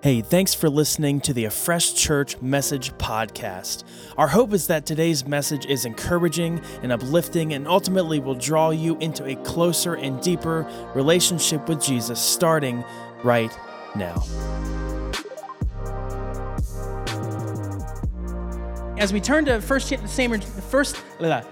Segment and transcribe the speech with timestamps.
[0.00, 3.82] Hey, thanks for listening to the A Fresh Church Message Podcast.
[4.16, 8.96] Our hope is that today's message is encouraging and uplifting and ultimately will draw you
[8.98, 10.64] into a closer and deeper
[10.94, 12.84] relationship with Jesus starting
[13.24, 13.50] right
[13.96, 14.22] now.
[18.98, 20.96] As we turn to 1 Samuel, first,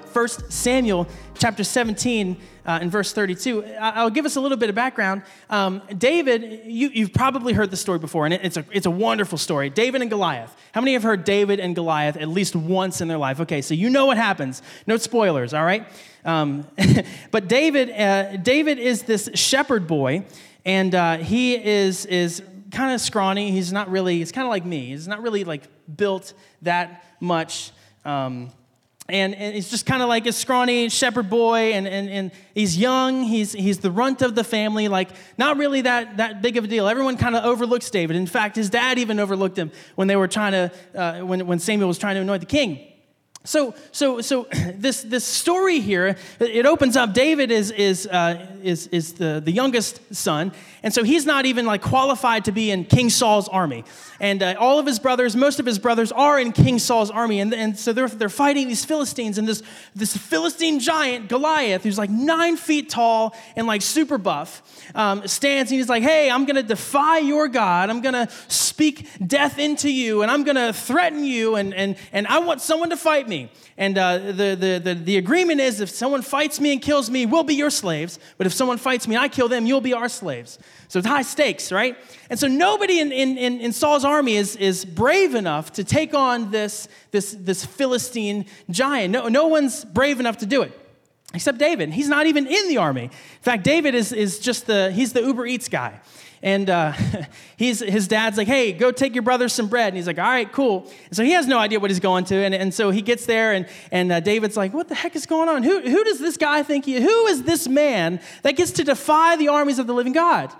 [0.06, 1.06] first Samuel
[1.38, 2.36] chapter 17
[2.66, 5.22] uh, in verse 32, I'll give us a little bit of background.
[5.48, 9.38] Um, David, you, have probably heard the story before, and it's a, it's a wonderful
[9.38, 9.70] story.
[9.70, 10.56] David and Goliath.
[10.72, 13.38] How many have heard David and Goliath at least once in their life?
[13.38, 14.60] Okay, so you know what happens.
[14.88, 15.86] No spoilers, all right?
[16.24, 16.66] Um,
[17.30, 20.24] but David, uh, David is this shepherd boy,
[20.64, 22.42] and uh, he is, is
[22.76, 23.50] kind of scrawny.
[23.50, 24.88] He's not really, he's kind of like me.
[24.88, 25.62] He's not really like
[25.96, 27.72] built that much.
[28.04, 28.52] Um,
[29.08, 32.76] and, and he's just kind of like a scrawny shepherd boy, and, and, and he's
[32.76, 33.22] young.
[33.22, 35.08] He's, he's the runt of the family, like
[35.38, 36.86] not really that, that big of a deal.
[36.86, 38.16] Everyone kind of overlooks David.
[38.16, 41.58] In fact, his dad even overlooked him when they were trying to, uh, when, when
[41.60, 42.92] Samuel was trying to anoint the king.
[43.46, 47.14] So, so, so this, this story here, it opens up.
[47.14, 50.52] David is, is, uh, is, is the, the youngest son,
[50.86, 53.82] and so he's not even like qualified to be in King Saul's army.
[54.20, 57.40] And uh, all of his brothers, most of his brothers, are in King Saul's army.
[57.40, 59.64] And, and so they're, they're fighting these Philistines, and this,
[59.96, 64.62] this Philistine giant, Goliath, who's like nine feet tall and like super buff,
[64.94, 67.90] um, stands and he's like, Hey, I'm going to defy your God.
[67.90, 71.96] I'm going to speak death into you, and I'm going to threaten you, and, and,
[72.12, 73.50] and I want someone to fight me.
[73.76, 77.26] And uh, the, the, the, the agreement is if someone fights me and kills me,
[77.26, 78.18] we'll be your slaves.
[78.38, 80.58] But if someone fights me and I kill them, you'll be our slaves.
[80.88, 81.96] So it's high stakes, right?
[82.30, 86.50] And so nobody in, in, in, Saul's army is, is brave enough to take on
[86.50, 89.12] this, this, this Philistine giant.
[89.12, 90.78] No, no one's brave enough to do it
[91.34, 91.92] except David.
[91.92, 93.04] He's not even in the army.
[93.04, 96.00] In fact, David is, is just the, he's the Uber Eats guy.
[96.42, 96.92] And uh,
[97.56, 99.88] he's, his dad's like, hey, go take your brother some bread.
[99.88, 100.90] And he's like, all right, cool.
[101.06, 102.36] And so he has no idea what he's going to.
[102.36, 105.26] And, and so he gets there, and, and uh, David's like, what the heck is
[105.26, 105.62] going on?
[105.62, 109.36] Who, who does this guy think he Who is this man that gets to defy
[109.36, 110.52] the armies of the living God?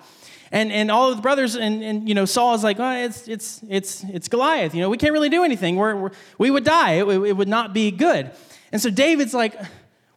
[0.57, 3.29] And, and all of the brothers and, and you know Saul is like, oh, it's,
[3.29, 4.75] it's, it's, it's Goliath.
[4.75, 5.77] You know, we can't really do anything.
[5.77, 6.93] We're, we're we would die.
[6.93, 8.31] It, it would not be good.
[8.73, 9.55] And so David's like,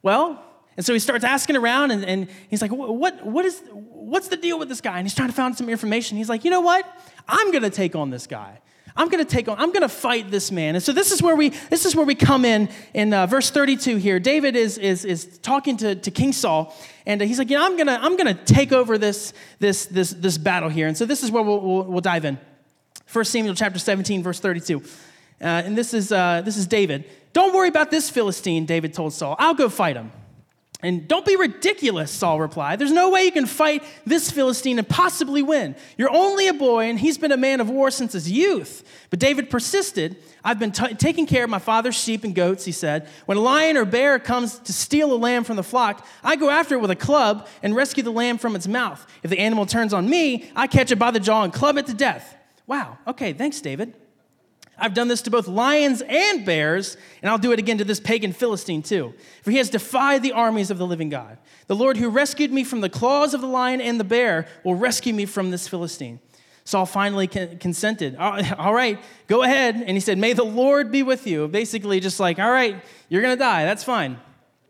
[0.02, 0.42] well,
[0.78, 4.38] and so he starts asking around and, and he's like, what, what is, what's the
[4.38, 4.98] deal with this guy?
[4.98, 6.16] And he's trying to find some information.
[6.16, 6.86] He's like, you know what?
[7.28, 8.62] I'm going to take on this guy.
[8.96, 10.76] I'm going to take on, I'm going to fight this man.
[10.76, 13.50] And so this is where we, this is where we come in, in uh, verse
[13.50, 14.20] 32 here.
[14.20, 17.76] David is, is, is talking to, to King Saul, and he's like, you know, I'm
[17.76, 20.88] going to, I'm going to take over this, this, this, this battle here.
[20.88, 22.38] And so this is where we'll, we'll, we'll dive in.
[23.12, 24.80] 1 Samuel chapter 17, verse 32.
[24.80, 24.84] Uh,
[25.42, 27.06] and this is, uh, this is David.
[27.34, 29.36] Don't worry about this Philistine, David told Saul.
[29.40, 30.12] I'll go fight him.
[30.82, 32.80] And don't be ridiculous, Saul replied.
[32.80, 35.76] There's no way you can fight this Philistine and possibly win.
[35.98, 38.86] You're only a boy, and he's been a man of war since his youth.
[39.10, 40.16] But David persisted.
[40.42, 43.10] I've been t- taking care of my father's sheep and goats, he said.
[43.26, 46.50] When a lion or bear comes to steal a lamb from the flock, I go
[46.50, 49.06] after it with a club and rescue the lamb from its mouth.
[49.22, 51.88] If the animal turns on me, I catch it by the jaw and club it
[51.88, 52.38] to death.
[52.68, 53.96] Wow, okay, thanks, David.
[54.82, 58.00] I've done this to both lions and bears, and I'll do it again to this
[58.00, 59.14] pagan Philistine too.
[59.44, 61.38] For he has defied the armies of the living God.
[61.68, 64.76] The Lord who rescued me from the claws of the lion and the bear will
[64.76, 66.20] rescue me from this Philistine.
[66.70, 68.16] Saul finally consented.
[68.20, 69.76] All right, go ahead.
[69.76, 71.48] And he said, May the Lord be with you.
[71.48, 73.66] Basically, just like, all right, you're going to die.
[73.66, 74.20] That's fine.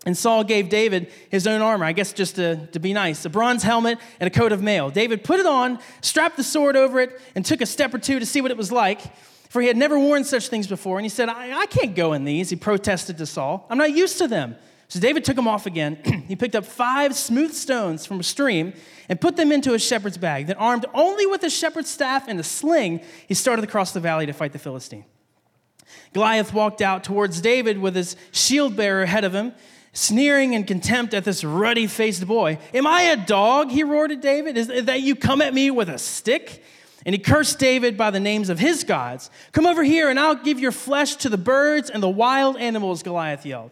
[0.06, 3.30] And Saul gave David his own armor, I guess just to, to be nice a
[3.30, 4.90] bronze helmet and a coat of mail.
[4.90, 8.18] David put it on, strapped the sword over it, and took a step or two
[8.18, 9.02] to see what it was like
[9.50, 10.98] for he had never worn such things before.
[10.98, 12.50] And he said, I, I can't go in these.
[12.50, 13.66] He protested to Saul.
[13.70, 14.56] I'm not used to them.
[14.88, 15.98] So David took them off again.
[16.28, 18.74] he picked up five smooth stones from a stream
[19.08, 20.48] and put them into a shepherd's bag.
[20.48, 24.26] Then, armed only with a shepherd's staff and a sling, he started across the valley
[24.28, 25.06] to fight the Philistine.
[26.14, 29.54] Goliath walked out towards David with his shield bearer ahead of him,
[29.94, 32.59] sneering in contempt at this ruddy faced boy.
[32.74, 33.70] Am I a dog?
[33.70, 34.58] He roared at David.
[34.58, 36.64] Is that you come at me with a stick?
[37.06, 39.29] And he cursed David by the names of his gods.
[39.52, 43.03] Come over here, and I'll give your flesh to the birds and the wild animals,
[43.03, 43.72] Goliath yelled.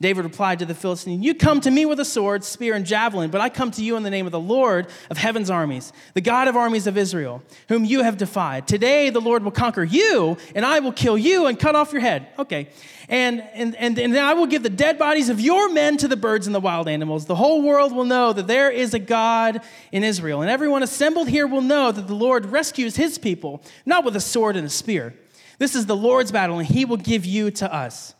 [0.00, 3.30] David replied to the Philistine, You come to me with a sword, spear, and javelin,
[3.30, 6.22] but I come to you in the name of the Lord of heaven's armies, the
[6.22, 8.66] God of armies of Israel, whom you have defied.
[8.66, 12.00] Today the Lord will conquer you, and I will kill you and cut off your
[12.00, 12.28] head.
[12.38, 12.70] Okay.
[13.10, 16.08] And, and, and, and then I will give the dead bodies of your men to
[16.08, 17.26] the birds and the wild animals.
[17.26, 19.60] The whole world will know that there is a God
[19.92, 20.40] in Israel.
[20.40, 24.20] And everyone assembled here will know that the Lord rescues his people, not with a
[24.20, 25.14] sword and a spear.
[25.58, 28.14] This is the Lord's battle, and he will give you to us.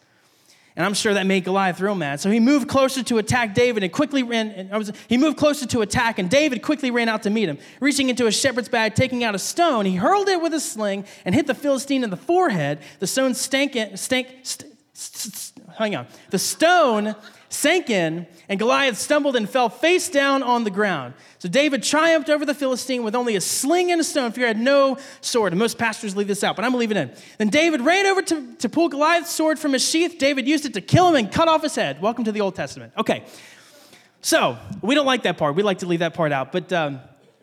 [0.77, 2.21] And I'm sure that made Goliath real mad.
[2.21, 4.51] So he moved closer to attack David and quickly ran.
[4.51, 7.59] And was, he moved closer to attack, and David quickly ran out to meet him.
[7.81, 11.05] Reaching into a shepherd's bag, taking out a stone, he hurled it with a sling
[11.25, 12.79] and hit the Philistine in the forehead.
[13.01, 16.07] The stone stank, stank, st- st- st- hang on.
[16.31, 17.17] The stone
[17.51, 21.15] sank in, and Goliath stumbled and fell face down on the ground.
[21.39, 24.47] So David triumphed over the Philistine with only a sling and a stone, for he
[24.47, 25.53] had no sword.
[25.53, 27.13] And most pastors leave this out, but I'm leave it in.
[27.39, 30.17] Then David ran over to, to pull Goliath's sword from his sheath.
[30.19, 32.01] David used it to kill him and cut off his head.
[32.01, 32.93] Welcome to the Old Testament.
[32.97, 33.25] Okay,
[34.23, 35.57] so we don't like that part.
[35.57, 37.01] We like to leave that part out, but um,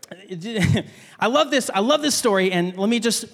[1.20, 1.70] I love this.
[1.74, 3.26] I love this story, and let me just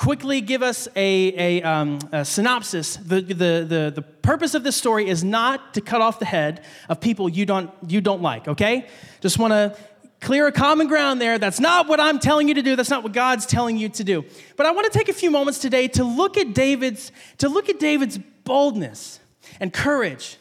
[0.00, 2.96] quickly give us a, a, um, a synopsis.
[2.96, 6.64] The, the, the, the purpose of this story is not to cut off the head
[6.88, 8.86] of people you don't, you don't like, okay?
[9.20, 9.76] Just want to
[10.22, 11.38] clear a common ground there.
[11.38, 12.76] That's not what I'm telling you to do.
[12.76, 14.24] That's not what God's telling you to do.
[14.56, 17.68] But I want to take a few moments today to look at David's, to look
[17.68, 19.20] at David's boldness
[19.60, 20.38] and courage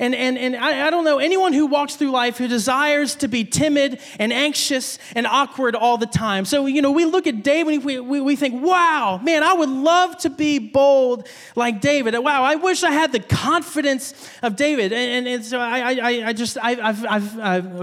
[0.00, 3.28] and, and, and I, I, don't know anyone who walks through life who desires to
[3.28, 6.44] be timid and anxious and awkward all the time.
[6.44, 9.54] So, you know, we look at David and we, we, we think, wow, man, I
[9.54, 12.16] would love to be bold like David.
[12.18, 14.92] Wow, I wish I had the confidence of David.
[14.92, 17.80] And, and, and so I, I, I just, I, I've, I've, I've, uh,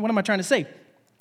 [0.00, 0.66] what am I trying to say?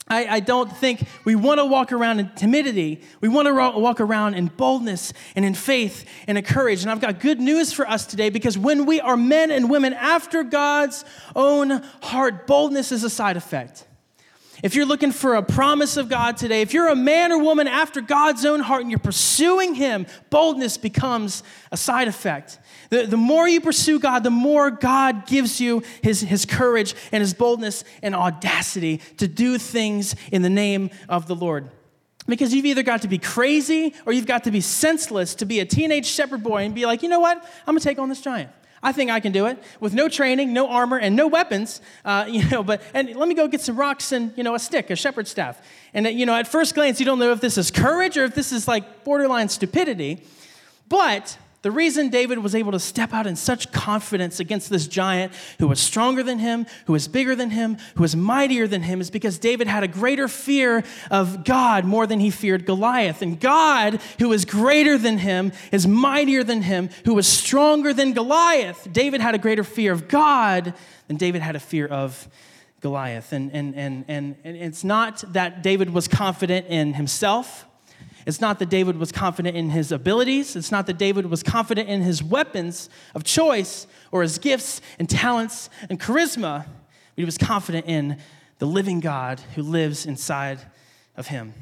[0.08, 3.02] I, I, don't think we want to walk around in timidity.
[3.22, 6.82] We want to walk around in boldness and in faith and in courage.
[6.82, 9.94] And I've got good news for us today because when we are men and women
[9.94, 11.06] after God's
[11.36, 13.88] own heart, boldness is a side effect.
[14.62, 17.68] If you're looking for a promise of God today, if you're a man or woman
[17.68, 22.60] after God's own heart and you're pursuing Him, boldness becomes a side effect.
[22.94, 27.22] The, the more you pursue God, the more God gives you his, his courage and
[27.22, 31.72] His boldness and audacity to do things in the name of the Lord.
[32.28, 35.60] Because you've either got to be crazy or you've got to be senseless to be
[35.60, 37.38] a teenage shepherd boy and be like, you know what?
[37.66, 38.52] I'm gonna take on this giant.
[38.84, 41.82] I think I can do it with no training, no armor, and no weapons.
[42.06, 44.60] Uh, you know, but and let me go get some rocks and you know a
[44.60, 45.60] stick, a shepherd's staff.
[45.96, 48.36] And you know, at first glance, you don't know if this is courage or if
[48.36, 50.24] this is like borderline stupidity.
[50.88, 55.32] But the reason David was able to step out in such confidence against this giant
[55.60, 59.00] who was stronger than him, who was bigger than him, who was mightier than him,
[59.00, 63.22] is because David had a greater fear of God more than he feared Goliath.
[63.22, 68.12] And God, who is greater than him, is mightier than him, who was stronger than
[68.12, 68.86] Goliath.
[68.92, 70.74] David had a greater fear of God
[71.08, 72.28] than David had a fear of
[72.82, 73.32] Goliath.
[73.32, 77.66] And, and, and, and, and it's not that David was confident in himself
[78.26, 80.56] it's not that David was confident in his abilities.
[80.56, 85.10] It's not that David was confident in his weapons of choice or his gifts and
[85.10, 86.66] talents and charisma.
[86.66, 88.18] But he was confident in
[88.60, 90.60] the living God who lives inside
[91.18, 91.54] of him.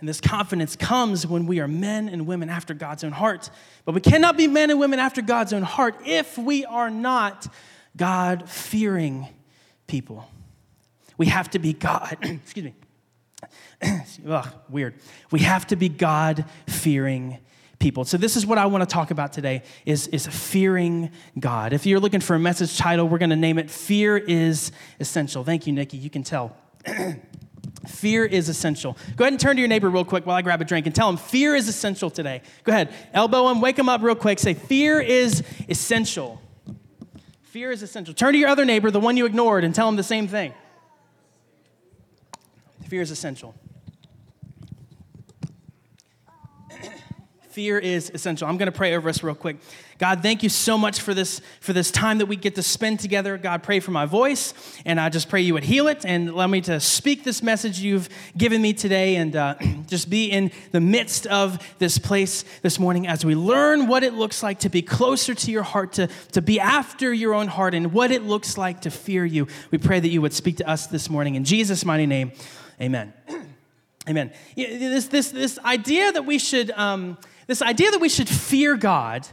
[0.00, 3.50] And this confidence comes when we are men and women after God's own heart.
[3.86, 7.46] But we cannot be men and women after God's own heart if we are not
[7.96, 9.26] God fearing
[9.86, 10.28] people.
[11.16, 12.74] We have to be God, excuse me,
[14.28, 14.94] Ugh, weird.
[15.30, 17.38] We have to be God fearing
[17.78, 18.04] people.
[18.04, 21.72] So this is what I want to talk about today is, is fearing God.
[21.72, 25.44] If you're looking for a message title, we're going to name it Fear is Essential.
[25.44, 25.96] Thank you, Nikki.
[25.96, 26.56] You can tell.
[27.86, 28.96] fear is essential.
[29.16, 30.94] Go ahead and turn to your neighbor real quick while I grab a drink and
[30.94, 32.42] tell him fear is essential today.
[32.64, 32.92] Go ahead.
[33.12, 34.38] Elbow him, wake him up real quick.
[34.38, 36.40] Say, fear is essential.
[37.42, 38.14] Fear is essential.
[38.14, 40.52] Turn to your other neighbor, the one you ignored, and tell him the same thing.
[42.88, 43.54] Fear is essential.
[47.56, 48.46] Fear is essential.
[48.46, 49.56] I'm going to pray over us real quick.
[49.96, 53.00] God, thank you so much for this for this time that we get to spend
[53.00, 53.38] together.
[53.38, 54.52] God, pray for my voice,
[54.84, 57.78] and I just pray you would heal it and allow me to speak this message
[57.78, 59.54] you've given me today, and uh,
[59.86, 64.12] just be in the midst of this place this morning as we learn what it
[64.12, 67.72] looks like to be closer to your heart, to to be after your own heart,
[67.72, 69.46] and what it looks like to fear you.
[69.70, 72.32] We pray that you would speak to us this morning in Jesus' mighty name.
[72.82, 73.14] Amen.
[74.08, 74.30] Amen.
[74.54, 79.26] This, this, this idea that we should, um, this idea that we should fear God,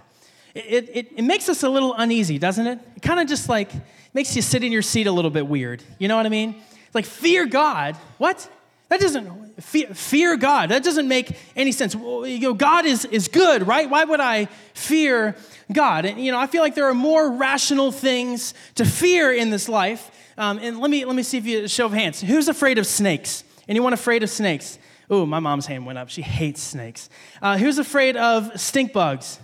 [0.53, 2.79] it, it, it makes us a little uneasy, doesn't it?
[2.95, 3.71] It kind of just like
[4.13, 5.83] makes you sit in your seat a little bit weird.
[5.97, 6.55] You know what I mean?
[6.93, 7.95] Like, fear God.
[8.19, 8.47] What?
[8.89, 10.69] That doesn't, fear, fear God.
[10.69, 11.95] That doesn't make any sense.
[11.95, 13.89] You know, God is, is good, right?
[13.89, 15.35] Why would I fear
[15.71, 16.05] God?
[16.05, 19.67] And, you know, I feel like there are more rational things to fear in this
[19.67, 22.21] life um, and let me, let me see if you, show of hands.
[22.21, 23.43] Who's afraid of snakes?
[23.67, 24.79] Anyone afraid of snakes?
[25.09, 26.09] Oh, my mom's hand went up.
[26.09, 27.09] She hates snakes.
[27.41, 29.39] Uh, who's afraid of stink bugs?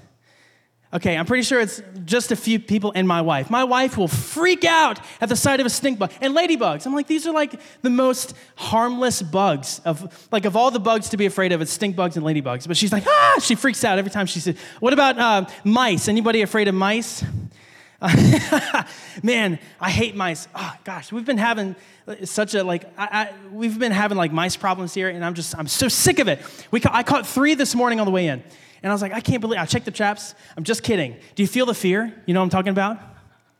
[0.91, 3.51] Okay, I'm pretty sure it's just a few people and my wife.
[3.51, 6.87] My wife will freak out at the sight of a stink bug and ladybugs.
[6.87, 11.09] I'm like, these are like the most harmless bugs of like of all the bugs
[11.09, 11.61] to be afraid of.
[11.61, 12.67] It's stink bugs and ladybugs.
[12.67, 14.55] But she's like, ah, she freaks out every time she says.
[14.79, 16.07] What about uh, mice?
[16.07, 17.23] Anybody afraid of mice?
[19.23, 20.47] Man, I hate mice.
[20.55, 21.75] Oh gosh, we've been having
[22.07, 25.33] uh, such a like I, I, we've been having like mice problems here, and I'm
[25.33, 26.39] just I'm so sick of it.
[26.71, 28.41] We ca- I caught three this morning on the way in,
[28.83, 30.33] and I was like, I can't believe I checked the traps.
[30.55, 31.17] I'm just kidding.
[31.35, 32.13] Do you feel the fear?
[32.25, 32.99] You know what I'm talking about?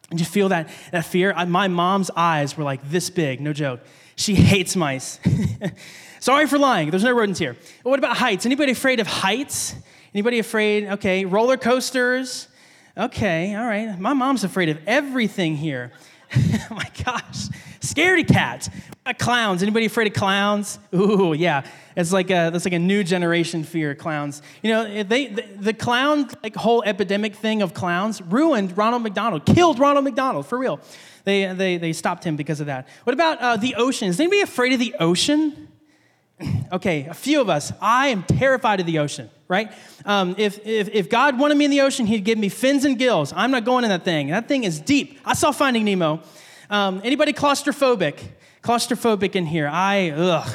[0.10, 1.34] Do you feel that that fear?
[1.36, 3.82] I, my mom's eyes were like this big, no joke.
[4.16, 5.20] She hates mice.
[6.20, 6.92] Sorry for lying.
[6.92, 7.56] There's no rodents here.
[7.84, 8.46] What about heights?
[8.46, 9.76] Anybody afraid of heights?
[10.14, 10.88] Anybody afraid?
[10.88, 12.49] Okay, roller coasters.
[13.00, 13.98] Okay, all right.
[13.98, 15.94] My mom's afraid of everything here.
[16.70, 17.48] my gosh.
[17.80, 18.68] Scaredy cat.
[19.18, 19.64] Clowns.
[19.64, 20.80] Anybody afraid of clowns?
[20.94, 21.66] Ooh, yeah.
[21.96, 24.42] It's like a, that's like a new generation fear, clowns.
[24.62, 29.46] You know, they, the, the clown like whole epidemic thing of clowns ruined Ronald McDonald,
[29.46, 30.82] killed Ronald McDonald, for real.
[31.24, 32.86] They, they, they stopped him because of that.
[33.06, 34.10] What about uh, the ocean?
[34.10, 35.69] Is anybody afraid of the ocean?
[36.72, 37.72] okay, a few of us.
[37.82, 39.72] I am terrified of the ocean, right?
[40.06, 42.98] Um, if, if, if God wanted me in the ocean, He'd give me fins and
[42.98, 43.34] gills.
[43.36, 44.28] I'm not going in that thing.
[44.30, 45.20] That thing is deep.
[45.26, 46.22] I saw Finding Nemo.
[46.70, 48.20] Um, anybody claustrophobic?
[48.64, 49.68] Claustrophobic in here.
[49.72, 50.50] I, ugh,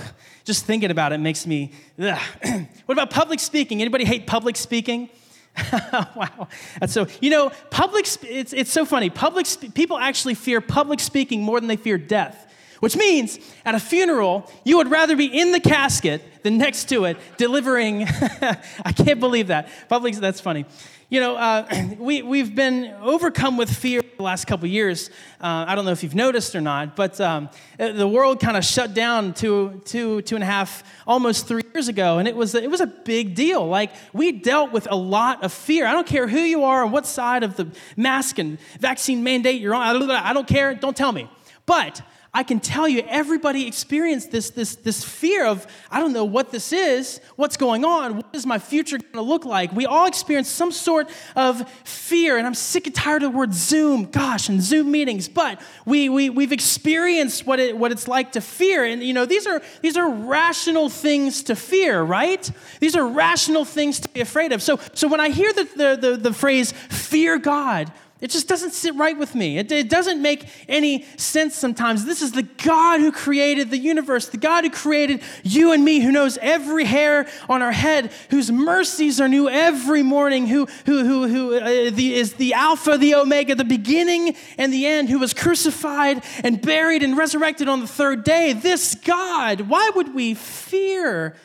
[0.44, 2.18] just thinking about it makes me, ugh.
[2.86, 3.80] what about public speaking?
[3.80, 5.10] Anybody hate public speaking?
[5.92, 6.48] wow.
[6.86, 9.10] So, you know, public, it's, it's so funny.
[9.10, 12.52] Public, people actually fear public speaking more than they fear death.
[12.84, 17.06] Which means at a funeral, you would rather be in the casket than next to
[17.06, 18.02] it delivering.
[18.84, 19.70] I can't believe that.
[19.88, 20.66] Public, that's funny.
[21.08, 21.66] You know, uh,
[21.98, 25.08] we, we've been overcome with fear the last couple years.
[25.40, 27.48] Uh, I don't know if you've noticed or not, but um,
[27.80, 31.62] uh, the world kind of shut down two, two, two and a half, almost three
[31.72, 33.66] years ago, and it was, it was a big deal.
[33.66, 35.86] Like, we dealt with a lot of fear.
[35.86, 39.58] I don't care who you are and what side of the mask and vaccine mandate
[39.58, 40.10] you're on.
[40.10, 40.74] I don't care.
[40.74, 41.30] Don't tell me.
[41.64, 42.02] But
[42.36, 46.50] I can tell you, everybody experienced this, this, this fear of, I don't know what
[46.50, 49.72] this is, what's going on, what is my future going to look like?
[49.72, 53.54] We all experience some sort of fear, and I'm sick and tired of the word
[53.54, 58.32] Zoom, gosh, and Zoom meetings, but we, we, we've experienced what, it, what it's like
[58.32, 58.84] to fear.
[58.84, 62.50] And, you know, these are, these are rational things to fear, right?
[62.80, 64.60] These are rational things to be afraid of.
[64.60, 67.92] So, so when I hear the, the, the, the phrase, fear God,
[68.24, 69.58] it just doesn't sit right with me.
[69.58, 72.06] It, it, doesn't make any sense sometimes.
[72.06, 76.00] This is the God who created the universe, the God who created you and me,
[76.00, 81.04] who knows every hair on our head, whose mercies are new every morning, who, who,
[81.04, 85.18] who, who uh, the, is the Alpha, the Omega, the beginning and the end, who
[85.18, 88.54] was crucified and buried and resurrected on the third day.
[88.54, 91.36] This God, why would we fear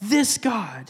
[0.00, 0.88] this God?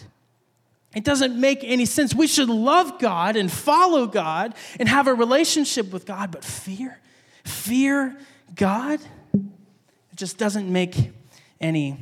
[0.99, 2.13] It doesn't make any sense.
[2.13, 6.99] We should love God and follow God and have a relationship with God, but fear,
[7.45, 8.19] fear
[8.57, 8.99] God,
[9.33, 11.13] it just doesn't make
[11.61, 11.99] any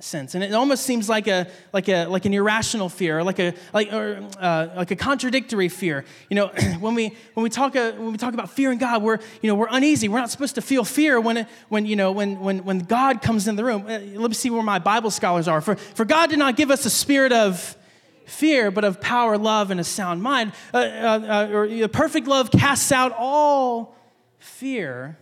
[0.00, 0.34] sense.
[0.34, 3.52] And it almost seems like a like a like an irrational fear, or like a
[3.74, 6.06] like or uh, like a contradictory fear.
[6.30, 6.46] You know,
[6.80, 9.56] when we when we talk uh, when we talk about fearing God, we're you know
[9.56, 10.08] we're uneasy.
[10.08, 13.20] We're not supposed to feel fear when it, when you know when when when God
[13.20, 13.82] comes in the room.
[13.82, 15.60] Uh, let me see where my Bible scholars are.
[15.60, 17.76] For for God did not give us a spirit of
[18.26, 20.52] fear, but of power, love, and a sound mind.
[20.74, 23.96] Uh, uh, uh, or perfect love casts out all
[24.38, 25.16] fear.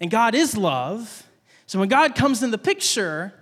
[0.00, 1.26] And God is love.
[1.66, 3.32] So when God comes in the picture,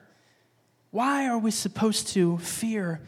[0.90, 3.00] why are we supposed to fear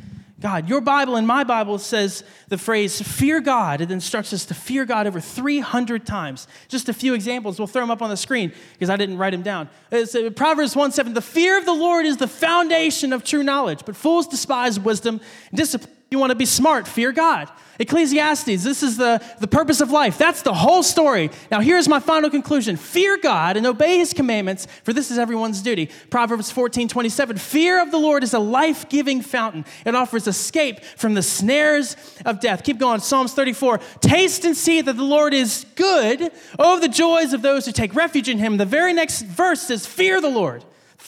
[0.43, 0.69] God.
[0.69, 3.81] Your Bible and my Bible says the phrase fear God.
[3.81, 6.49] It instructs us to fear God over 300 times.
[6.69, 7.59] Just a few examples.
[7.59, 9.71] We'll throw them up on the screen because I didn't write them down.
[9.91, 11.15] It's, uh, Proverbs 1 7.
[11.15, 15.21] The fear of the Lord is the foundation of true knowledge, but fools despise wisdom
[15.55, 15.97] discipline.
[16.13, 17.49] You want to be smart, fear God.
[17.79, 20.19] Ecclesiastes, this is the, the purpose of life.
[20.19, 21.31] That's the whole story.
[21.51, 25.63] Now, here's my final conclusion fear God and obey his commandments, for this is everyone's
[25.63, 25.89] duty.
[26.11, 27.39] Proverbs 14 27.
[27.39, 31.97] Fear of the Lord is a life giving fountain, it offers escape from the snares
[32.27, 32.63] of death.
[32.63, 33.01] Keep going.
[33.01, 33.79] Psalms 34.
[34.01, 36.31] Taste and see that the Lord is good.
[36.59, 38.59] Oh, the joys of those who take refuge in him.
[38.59, 40.63] The very next verse says, Fear the Lord.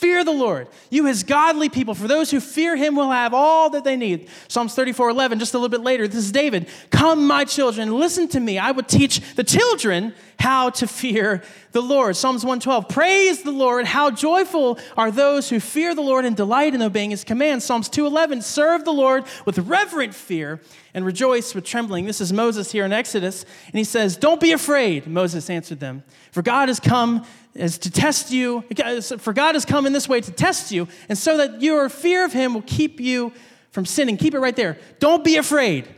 [0.04, 3.70] Fear the Lord, you his godly people, for those who fear him will have all
[3.70, 4.28] that they need.
[4.48, 6.68] Psalms 34 11, just a little bit later, this is David.
[6.90, 8.58] Come, my children, listen to me.
[8.58, 11.42] I will teach the children how to fear
[11.72, 12.16] the Lord.
[12.16, 13.86] Psalms 112, praise the Lord.
[13.86, 17.64] How joyful are those who fear the Lord and delight in obeying his commands.
[17.64, 20.60] Psalms 211, serve the Lord with reverent fear
[20.92, 22.04] and rejoice with trembling.
[22.04, 26.04] This is Moses here in Exodus, and he says, Don't be afraid, Moses answered them,
[26.30, 28.64] for God has come is to test you,
[29.18, 32.24] for God has come in this way to test you, and so that your fear
[32.24, 33.32] of Him will keep you
[33.70, 34.16] from sinning.
[34.16, 34.78] Keep it right there.
[34.98, 35.88] Don't be afraid.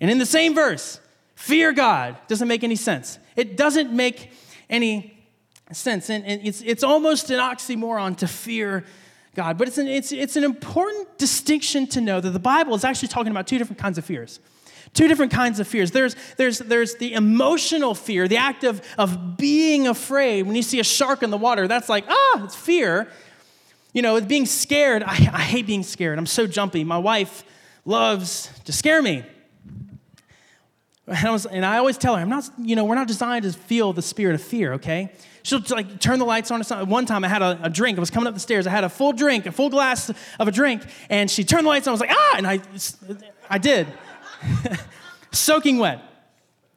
[0.00, 1.00] And in the same verse,
[1.34, 3.18] fear God doesn't make any sense.
[3.36, 4.30] It doesn't make
[4.68, 5.16] any
[5.72, 6.10] sense.
[6.10, 8.84] And, it's, it's almost an oxymoron to fear
[9.34, 9.58] God.
[9.58, 13.08] But it's an, it's, it's an important distinction to know that the Bible is actually
[13.08, 14.40] talking about two different kinds of fears.
[14.96, 15.90] Two different kinds of fears.
[15.90, 20.44] There's, there's, there's the emotional fear, the act of, of being afraid.
[20.44, 23.06] When you see a shark in the water, that's like, ah, it's fear.
[23.92, 26.18] You know, it's being scared, I, I hate being scared.
[26.18, 26.82] I'm so jumpy.
[26.82, 27.44] My wife
[27.84, 29.22] loves to scare me.
[31.06, 33.42] And I, was, and I always tell her, I'm not, you know, we're not designed
[33.42, 35.12] to feel the spirit of fear, okay?
[35.42, 36.62] She'll like turn the lights on.
[36.88, 37.98] One time I had a, a, drink.
[37.98, 38.66] I was coming up the stairs.
[38.66, 40.10] I had a full drink, a full glass
[40.40, 41.90] of a drink, and she turned the lights on.
[41.90, 42.60] I was like, ah, and I,
[43.50, 43.86] I did.
[45.32, 46.00] Soaking wet.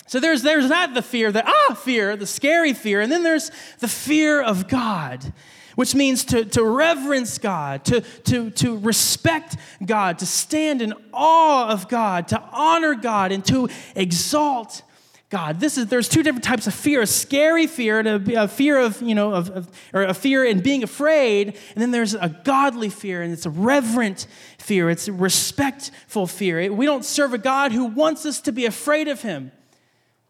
[0.08, 3.52] So there's, there's that the fear, the ah fear, the scary fear, and then there's
[3.78, 5.34] the fear of God,
[5.76, 11.70] which means to, to reverence God, to, to, to respect God, to stand in awe
[11.70, 14.82] of God, to honor God, and to exalt
[15.30, 15.60] God.
[15.60, 18.80] This is there's two different types of fear: a scary fear, and a, a fear
[18.80, 22.30] of you know, of, of, or a fear in being afraid, and then there's a
[22.44, 24.26] godly fear, and it's a reverent
[24.58, 24.90] fear.
[24.90, 26.74] It's a respectful fear.
[26.74, 29.52] We don't serve a God who wants us to be afraid of Him.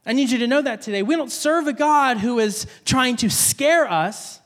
[0.06, 1.02] I need you to know that today.
[1.02, 4.40] We don't serve a God who is trying to scare us.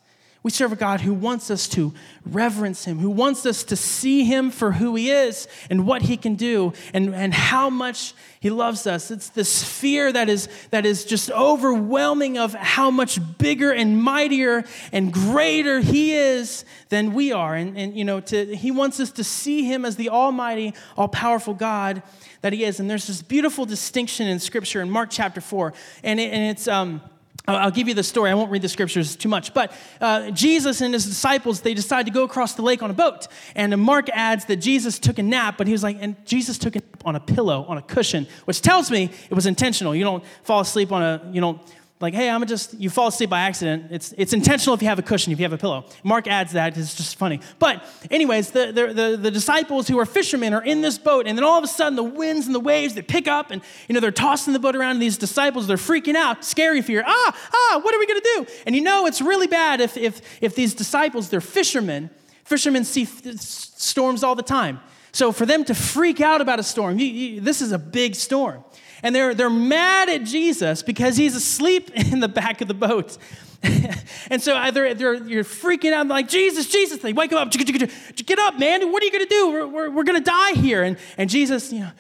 [0.44, 1.94] We serve a God who wants us to
[2.26, 6.18] reverence him, who wants us to see him for who he is and what he
[6.18, 9.10] can do and, and how much he loves us.
[9.10, 14.66] It's this fear that is, that is just overwhelming of how much bigger and mightier
[14.92, 17.56] and greater he is than we are.
[17.56, 21.08] And, and you know, to, he wants us to see him as the almighty, all
[21.08, 22.04] powerful God
[22.42, 22.82] that he is.
[22.82, 25.74] And there's this beautiful distinction in scripture in Mark chapter 4.
[26.04, 27.02] And, it, and it's, um,
[27.46, 28.32] I'll give you the story.
[28.32, 29.54] I won't read the scriptures too much.
[29.54, 32.94] But uh, Jesus and his disciples, they decide to go across the lake on a
[32.94, 33.28] boat.
[33.54, 36.78] And Mark adds that Jesus took a nap, but he was like, and Jesus took
[36.78, 39.94] a nap on a pillow, on a cushion, which tells me it was intentional.
[39.94, 41.60] You don't fall asleep on a, you don't
[42.00, 43.86] like, hey, I'm gonna just, you fall asleep by accident.
[43.90, 45.86] It's, it's intentional if you have a cushion, if you have a pillow.
[46.04, 47.40] Mark adds that, it's just funny.
[47.60, 51.38] But, anyways, the, the, the, the, disciples who are fishermen are in this boat, and
[51.38, 53.94] then all of a sudden the winds and the waves, they pick up, and, you
[53.94, 57.04] know, they're tossing the boat around, and these disciples, they're freaking out, scary fear.
[57.08, 58.48] Ah, ah, what are we gonna do?
[58.66, 62.10] And you know, it's really bad if, if, if these disciples, they're fishermen,
[62.44, 64.82] fishermen see storms all the time.
[65.14, 68.15] So for them to freak out about a storm, you, you, this is a big
[68.15, 68.63] storm
[69.04, 73.18] and they're, they're mad at Jesus because he's asleep in the back of the boat.
[74.30, 77.00] and so either they're, you're freaking out, like, Jesus, Jesus.
[77.00, 78.92] They wake him up, get up, man.
[78.92, 79.52] What are you going to do?
[79.52, 80.84] We're, we're, we're going to die here.
[80.84, 81.92] And, and Jesus, you know,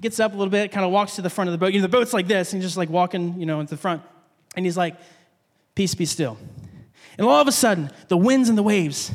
[0.00, 1.72] gets up a little bit, kind of walks to the front of the boat.
[1.72, 4.02] You know, the boat's like this, and just like walking, you know, into the front.
[4.56, 4.96] And he's like,
[5.74, 6.38] peace be still.
[7.18, 9.10] And all of a sudden, the winds and the waves,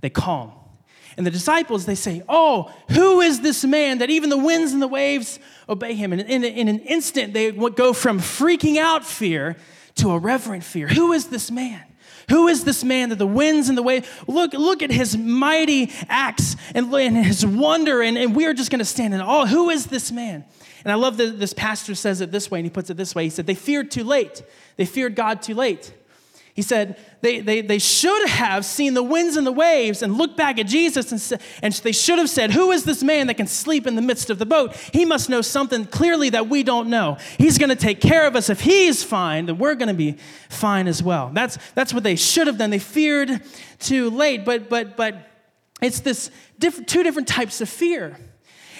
[0.00, 0.52] they calm.
[1.20, 4.80] And the disciples, they say, Oh, who is this man that even the winds and
[4.80, 6.14] the waves obey him?
[6.14, 9.58] And in, in an instant, they go from freaking out fear
[9.96, 10.88] to a reverent fear.
[10.88, 11.84] Who is this man?
[12.30, 15.92] Who is this man that the winds and the waves look, look at his mighty
[16.08, 19.44] acts and, and his wonder, and, and we are just going to stand in awe.
[19.44, 20.46] Who is this man?
[20.84, 23.14] And I love that this pastor says it this way, and he puts it this
[23.14, 23.24] way.
[23.24, 24.42] He said, They feared too late.
[24.76, 25.92] They feared God too late.
[26.54, 30.36] He said they, they, they should have seen the winds and the waves and looked
[30.36, 33.46] back at Jesus and, and they should have said, Who is this man that can
[33.46, 34.74] sleep in the midst of the boat?
[34.92, 37.18] He must know something clearly that we don't know.
[37.38, 38.50] He's going to take care of us.
[38.50, 40.16] If he's fine, then we're going to be
[40.48, 41.30] fine as well.
[41.32, 42.70] That's, that's what they should have done.
[42.70, 43.42] They feared
[43.78, 45.28] too late, but, but, but
[45.80, 48.16] it's this diff- two different types of fear.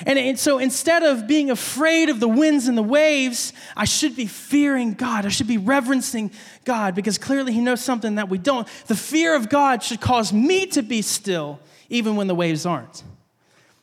[0.07, 4.17] And, and, so instead of being afraid of the winds and the waves, I should
[4.17, 5.27] be fearing God.
[5.27, 6.31] I should be reverencing
[6.65, 8.67] God because clearly He knows something that we don't.
[8.87, 13.03] The fear of God should cause me to be still even when the waves aren't.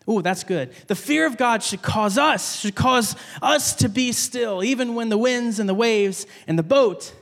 [0.09, 0.71] Ooh, that's good.
[0.87, 5.09] The fear of God should cause us, should cause us to be still even when
[5.09, 7.13] the winds and the waves and the boat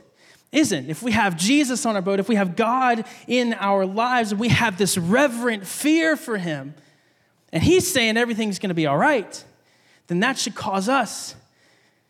[0.52, 0.88] isn't.
[0.88, 4.48] If we have Jesus on our boat, if we have God in our lives, we
[4.48, 6.74] have this reverent fear for Him
[7.56, 9.42] and he's saying everything's going to be all right,
[10.08, 11.34] then that should cause us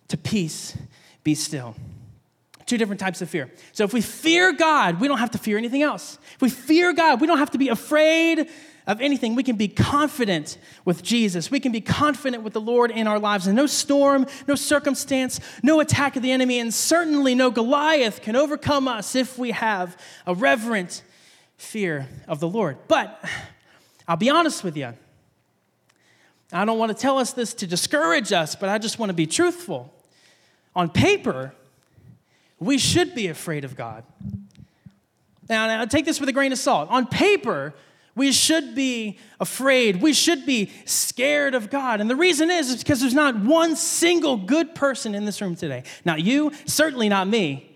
[0.09, 0.77] to peace,
[1.23, 1.77] be still.
[2.67, 3.49] Two different types of fear.
[3.71, 6.19] So if we fear God, we don't have to fear anything else.
[6.35, 8.49] If we fear God, we don't have to be afraid
[8.89, 9.37] of anything.
[9.37, 11.49] We can be confident with Jesus.
[11.49, 13.47] We can be confident with the Lord in our lives.
[13.47, 18.35] And no storm, no circumstance, no attack of the enemy, and certainly no Goliath can
[18.35, 21.05] overcome us if we have a reverent
[21.57, 22.79] fear of the Lord.
[22.89, 23.25] But
[24.09, 24.95] I'll be honest with you.
[26.53, 29.15] I don't want to tell us this to discourage us, but I just want to
[29.15, 29.93] be truthful.
[30.75, 31.53] On paper,
[32.59, 34.05] we should be afraid of God.
[35.49, 36.91] Now, now, take this with a grain of salt.
[36.91, 37.75] On paper,
[38.15, 40.01] we should be afraid.
[40.01, 42.01] We should be scared of God.
[42.01, 45.55] And the reason is, is because there's not one single good person in this room
[45.55, 45.85] today.
[46.05, 47.76] Not you, certainly not me.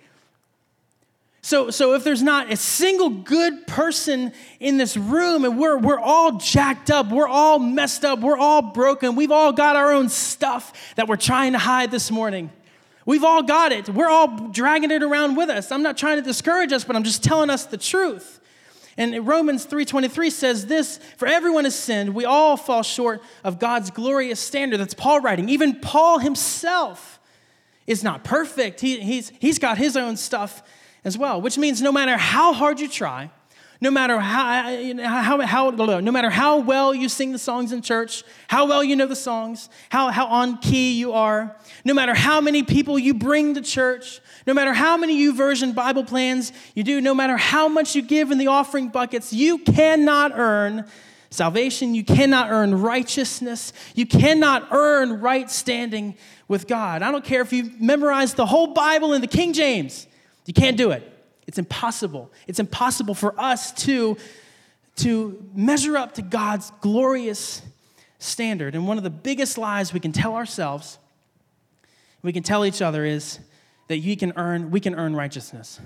[1.42, 5.98] So, so if there's not a single good person in this room and we're, we're
[5.98, 10.10] all jacked up, we're all messed up, we're all broken, we've all got our own
[10.10, 12.50] stuff that we're trying to hide this morning.
[13.06, 13.88] We've all got it.
[13.88, 15.72] We're all dragging it around with us.
[15.72, 18.38] I'm not trying to discourage us, but I'm just telling us the truth.
[18.98, 23.90] And Romans 3:23 says this, for everyone has sinned, we all fall short of God's
[23.90, 24.78] glorious standard.
[24.78, 25.48] That's Paul writing.
[25.48, 27.18] Even Paul himself
[27.86, 28.80] is not perfect.
[28.80, 30.62] He, he's, he's got his own stuff
[31.04, 33.30] as well, which means no matter how hard you try,
[33.82, 38.22] no matter how, how, how, no matter how well you sing the songs in church,
[38.48, 42.42] how well you know the songs, how, how on key you are, no matter how
[42.42, 47.00] many people you bring to church, no matter how many YouVersion Bible plans you do,
[47.00, 50.84] no matter how much you give in the offering buckets, you cannot earn
[51.30, 51.94] salvation.
[51.94, 53.72] You cannot earn righteousness.
[53.94, 56.16] You cannot earn right standing
[56.48, 57.02] with God.
[57.02, 60.06] I don't care if you memorize the whole Bible in the King James,
[60.50, 61.08] you can't do it.
[61.46, 62.28] It's impossible.
[62.48, 64.16] It's impossible for us to,
[64.96, 67.62] to measure up to God's glorious
[68.18, 68.74] standard.
[68.74, 70.98] And one of the biggest lies we can tell ourselves,
[72.22, 73.38] we can tell each other is
[73.86, 75.78] that you can earn, we can earn righteousness.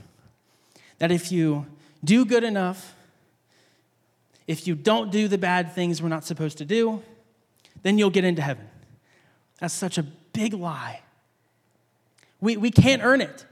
[0.96, 1.66] That if you
[2.03, 2.94] do good enough,
[4.46, 7.03] if you don't do the bad things we're not supposed to do,
[7.83, 8.66] then you'll get into heaven.
[9.61, 11.03] That's such a big lie.
[12.40, 13.44] We, we can't earn it.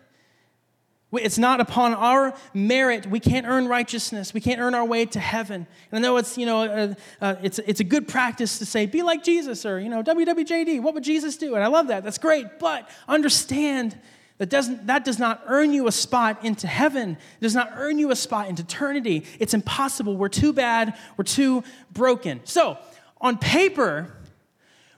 [1.12, 3.06] It's not upon our merit.
[3.06, 4.32] We can't earn righteousness.
[4.32, 5.66] We can't earn our way to heaven.
[5.90, 8.86] And I know it's, you know, uh, uh, it's, it's a good practice to say,
[8.86, 11.54] be like Jesus or, you know, WWJD, what would Jesus do?
[11.54, 12.02] And I love that.
[12.02, 12.58] That's great.
[12.58, 13.98] But understand
[14.38, 17.10] that, doesn't, that does not earn you a spot into heaven.
[17.10, 19.26] It does not earn you a spot into eternity.
[19.38, 20.16] It's impossible.
[20.16, 20.96] We're too bad.
[21.18, 22.40] We're too broken.
[22.44, 22.78] So,
[23.20, 24.16] on paper,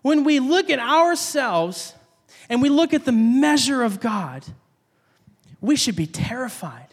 [0.02, 1.94] when we look at ourselves
[2.48, 4.44] and we look at the measure of God,
[5.64, 6.88] we should be terrified.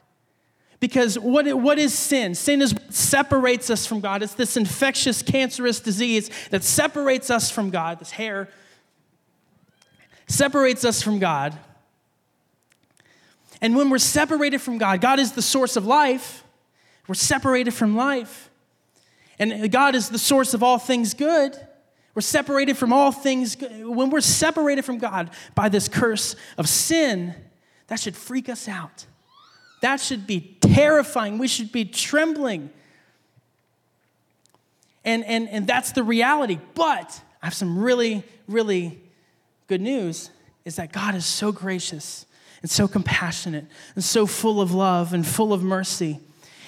[0.80, 2.34] Because what, what is sin?
[2.34, 4.24] Sin is what separates us from God.
[4.24, 8.00] It's this infectious, cancerous disease that separates us from God.
[8.00, 8.50] This hair
[10.26, 11.58] separates us from God.
[13.62, 16.44] And when we're separated from God, God is the source of life.
[17.08, 18.50] We're separated from life.
[19.38, 21.56] And God is the source of all things good.
[22.16, 23.56] We're separated from all things.
[23.56, 23.86] Good.
[23.86, 27.36] When we're separated from God by this curse of sin,
[27.92, 29.06] that should freak us out.
[29.82, 31.38] That should be terrifying.
[31.38, 32.70] We should be trembling.
[35.04, 36.58] And, and, and that's the reality.
[36.74, 38.98] But I have some really, really
[39.68, 40.30] good news
[40.64, 42.26] is that God is so gracious
[42.62, 46.22] and so compassionate and so full of love and full of mercy.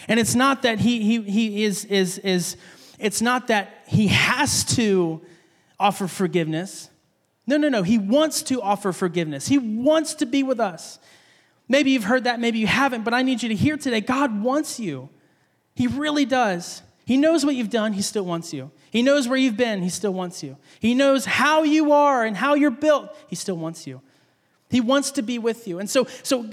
[0.09, 2.57] And it's not that he, he, he is, is, is,
[2.99, 5.21] it's not that he has to
[5.79, 6.89] offer forgiveness.
[7.47, 7.81] No, no, no.
[7.81, 9.47] He wants to offer forgiveness.
[9.47, 10.99] He wants to be with us.
[11.73, 14.43] Maybe you've heard that, maybe you haven't, but I need you to hear today God
[14.43, 15.09] wants you.
[15.73, 16.83] He really does.
[17.03, 18.69] He knows what you've done, He still wants you.
[18.91, 20.55] He knows where you've been, He still wants you.
[20.79, 24.01] He knows how you are and how you're built, He still wants you.
[24.69, 25.79] He wants to be with you.
[25.79, 26.43] And so, so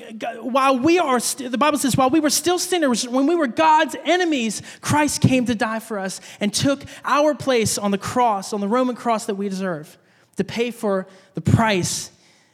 [0.40, 3.46] while we are, st- the Bible says, while we were still sinners, when we were
[3.46, 8.54] God's enemies, Christ came to die for us and took our place on the cross,
[8.54, 9.98] on the Roman cross that we deserve,
[10.37, 12.11] to pay for the price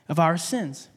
[0.09, 0.89] of our sins.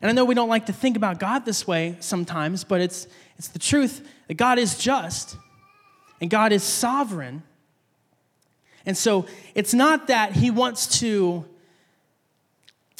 [0.00, 3.06] And I know we don't like to think about God this way sometimes, but it's,
[3.36, 5.36] it's the truth that God is just
[6.20, 7.42] and God is sovereign.
[8.86, 11.44] And so it's not that He wants to,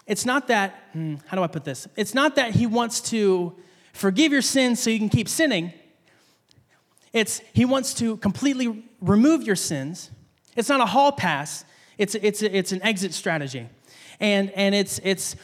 [0.06, 1.86] it's not that, hmm, how do I put this?
[1.96, 3.54] It's not that He wants to
[3.92, 5.72] forgive your sins so you can keep sinning.
[7.12, 10.10] It's He wants to completely remove your sins.
[10.56, 11.64] It's not a hall pass,
[11.96, 13.68] it's, it's, it's an exit strategy.
[14.20, 15.36] And, and it's, it's,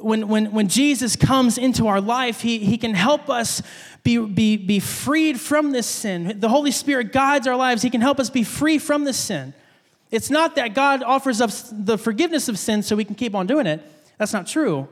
[0.00, 3.62] when, when, when Jesus comes into our life, he, he can help us
[4.02, 6.38] be, be, be freed from this sin.
[6.38, 7.82] The Holy Spirit guides our lives.
[7.82, 9.54] He can help us be free from this sin.
[10.10, 13.46] It's not that God offers us the forgiveness of sin so we can keep on
[13.46, 13.80] doing it.
[14.18, 14.88] That's not true.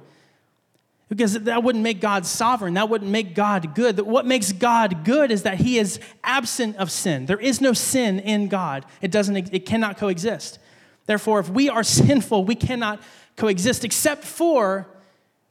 [1.08, 2.74] Because that wouldn't make God sovereign.
[2.74, 3.98] That wouldn't make God good.
[4.00, 7.26] What makes God good is that He is absent of sin.
[7.26, 8.84] There is no sin in God.
[9.00, 9.52] It doesn't.
[9.54, 10.58] It cannot coexist.
[11.06, 13.00] Therefore, if we are sinful, we cannot
[13.38, 14.86] coexist except for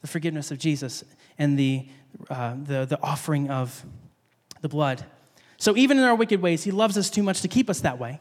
[0.02, 1.02] the forgiveness of Jesus
[1.38, 1.88] and the,
[2.30, 3.84] uh, the, the offering of
[4.60, 5.04] the blood.
[5.56, 7.98] So, even in our wicked ways, He loves us too much to keep us that
[7.98, 8.20] way.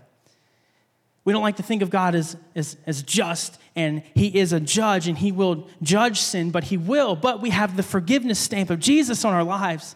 [1.24, 4.60] We don't like to think of God as, as, as just, and He is a
[4.60, 7.16] judge, and He will judge sin, but He will.
[7.16, 9.96] But we have the forgiveness stamp of Jesus on our lives.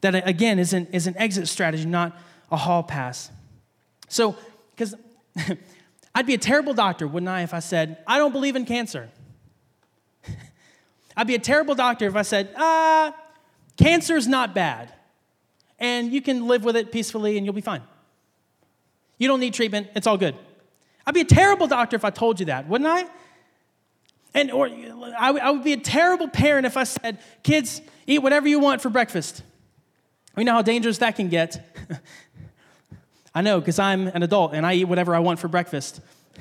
[0.00, 2.18] That, again, is an, is an exit strategy, not
[2.50, 3.30] a hall pass.
[4.08, 4.36] So,
[4.74, 4.94] because
[6.18, 9.08] I'd be a terrible doctor, wouldn't I, if I said, I don't believe in cancer?
[11.16, 13.12] I'd be a terrible doctor if I said, uh,
[13.76, 14.92] cancer's not bad,
[15.78, 17.82] and you can live with it peacefully and you'll be fine.
[19.18, 20.34] You don't need treatment, it's all good.
[21.06, 23.06] I'd be a terrible doctor if I told you that, wouldn't I?
[24.34, 28.48] And or I, I would be a terrible parent if I said, kids, eat whatever
[28.48, 29.44] you want for breakfast.
[30.34, 31.64] We know how dangerous that can get.
[33.38, 36.00] I know, because I'm an adult and I eat whatever I want for breakfast.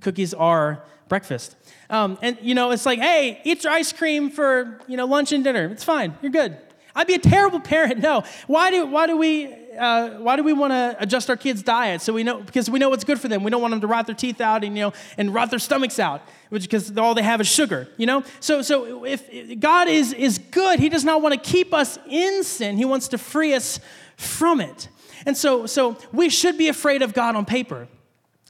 [0.00, 1.54] Cookies are breakfast.
[1.90, 5.32] Um, and, you know, it's like, hey, eat your ice cream for, you know, lunch
[5.32, 5.66] and dinner.
[5.66, 6.16] It's fine.
[6.22, 6.56] You're good.
[6.96, 7.98] I'd be a terrible parent.
[8.00, 8.24] No.
[8.46, 12.00] Why do, why do we, uh, why do we want to adjust our kids' diet?
[12.00, 13.44] So we know, because we know what's good for them.
[13.44, 15.58] We don't want them to rot their teeth out and, you know, and rot their
[15.58, 18.24] stomachs out, which, because all they have is sugar, you know?
[18.40, 21.98] So, so if, if God is, is good, He does not want to keep us
[22.08, 22.78] in sin.
[22.78, 23.78] He wants to free us
[24.20, 24.88] from it.
[25.26, 27.88] And so, so we should be afraid of God on paper.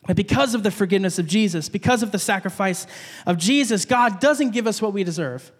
[0.07, 2.87] But because of the forgiveness of Jesus, because of the sacrifice
[3.27, 5.53] of Jesus, God doesn't give us what we deserve.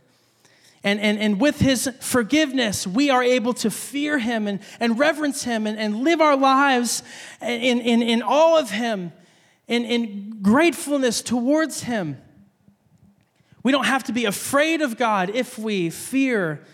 [0.83, 5.44] And, and, and with his forgiveness, we are able to fear him and, and reverence
[5.44, 7.03] him and, and live our lives
[7.42, 9.12] in, in, in awe of him,
[9.68, 12.16] in, in gratefulness towards him.
[13.62, 16.64] We don't have to be afraid of God if we fear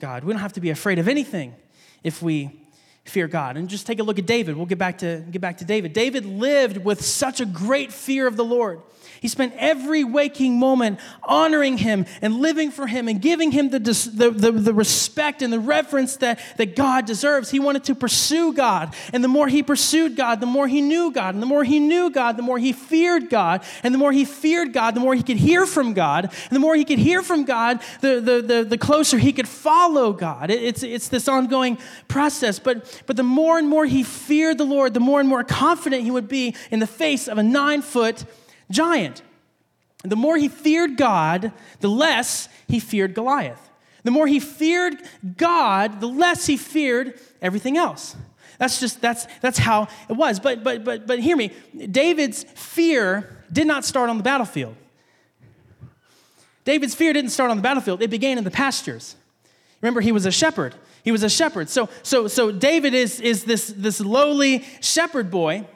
[0.00, 0.24] God.
[0.24, 1.54] We don't have to be afraid of anything
[2.02, 2.61] if we
[3.04, 3.56] fear God.
[3.56, 4.56] And just take a look at David.
[4.56, 5.92] We'll get back to, get back to David.
[5.92, 8.80] David lived with such a great fear of the Lord.
[9.22, 13.78] He spent every waking moment honoring him and living for him and giving him the,
[13.78, 17.48] the, the, the, respect and the reverence that, that God deserves.
[17.48, 18.92] He wanted to pursue God.
[19.12, 21.34] And the more he pursued God, the more he knew God.
[21.34, 23.62] And the more he knew God, the more he feared God.
[23.84, 26.24] And the more he feared God, the more he could hear from God.
[26.24, 29.46] And the more he could hear from God, the, the, the, the closer he could
[29.46, 30.50] follow God.
[30.50, 32.58] It, it's, it's this ongoing process.
[32.58, 36.02] But, but the more and more he feared the Lord, the more and more confident
[36.02, 38.24] he would be in the face of a nine foot
[38.72, 39.22] giant.
[40.02, 43.70] The more he feared God, the less he feared Goliath.
[44.02, 44.96] The more he feared
[45.36, 48.16] God, the less he feared everything else.
[48.58, 50.40] That's just that's that's how it was.
[50.40, 51.52] But but but but hear me.
[51.90, 54.74] David's fear did not start on the battlefield.
[56.64, 58.02] David's fear didn't start on the battlefield.
[58.02, 59.16] It began in the pastures.
[59.80, 60.74] Remember, he was a shepherd.
[61.02, 61.68] He was a shepherd.
[61.68, 65.66] So so so David is is this this lowly shepherd boy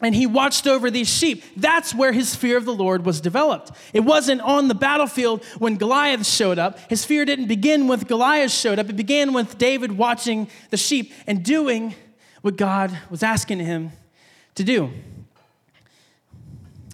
[0.00, 1.42] and he watched over these sheep.
[1.56, 3.72] That's where his fear of the Lord was developed.
[3.92, 6.78] It wasn't on the battlefield when Goliath showed up.
[6.88, 8.88] His fear didn't begin with Goliath showed up.
[8.88, 11.94] It began with David watching the sheep and doing
[12.42, 13.90] what God was asking him
[14.54, 14.90] to do.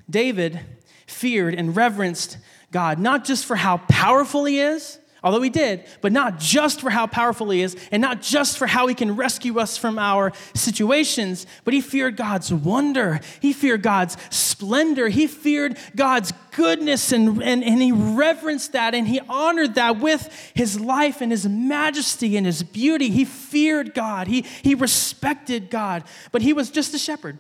[0.09, 0.61] David
[1.07, 2.39] feared and reverenced
[2.71, 6.91] God, not just for how powerful he is, although he did, but not just for
[6.91, 10.33] how powerful he is and not just for how he can rescue us from our
[10.53, 13.21] situations, but he feared God's wonder.
[13.41, 15.09] He feared God's splendor.
[15.09, 20.29] He feared God's goodness and, and, and he reverenced that and he honored that with
[20.55, 23.09] his life and his majesty and his beauty.
[23.09, 24.27] He feared God.
[24.27, 27.39] He, he respected God, but he was just a shepherd.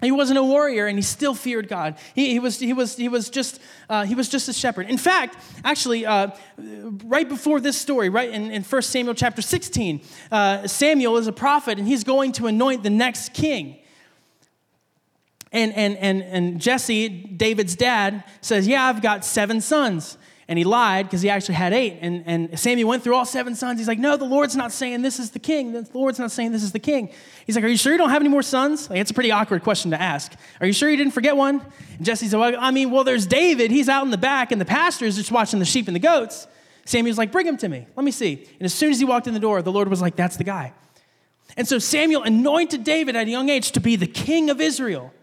[0.00, 1.96] He wasn't a warrior and he still feared God.
[2.14, 4.88] He, he, was, he, was, he, was, just, uh, he was just a shepherd.
[4.88, 6.30] In fact, actually, uh,
[7.04, 10.00] right before this story, right in, in 1 Samuel chapter 16,
[10.32, 13.76] uh, Samuel is a prophet and he's going to anoint the next king.
[15.52, 20.16] And, and, and, and Jesse, David's dad, says, Yeah, I've got seven sons
[20.50, 21.98] and he lied because he actually had eight.
[22.00, 23.78] And, and Samuel went through all seven sons.
[23.78, 25.72] He's like, No, the Lord's not saying this is the king.
[25.72, 27.10] The Lord's not saying this is the king.
[27.46, 28.90] He's like, Are you sure you don't have any more sons?
[28.90, 30.32] Like, it's a pretty awkward question to ask.
[30.60, 31.64] Are you sure you didn't forget one?
[31.96, 33.70] And Jesse said, Well, I mean, well, there's David.
[33.70, 36.00] He's out in the back, and the pastor is just watching the sheep and the
[36.00, 36.48] goats.
[36.84, 37.86] Samuel's like, Bring him to me.
[37.94, 38.44] Let me see.
[38.58, 40.42] And as soon as he walked in the door, the Lord was like, That's the
[40.42, 40.72] guy.
[41.56, 45.14] And so Samuel anointed David at a young age to be the king of Israel,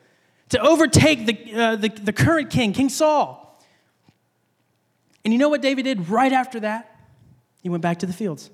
[0.49, 3.46] to overtake the, uh, the, the current king, King Saul.
[5.27, 7.01] And you know what David did right after that?
[7.61, 8.49] He went back to the fields.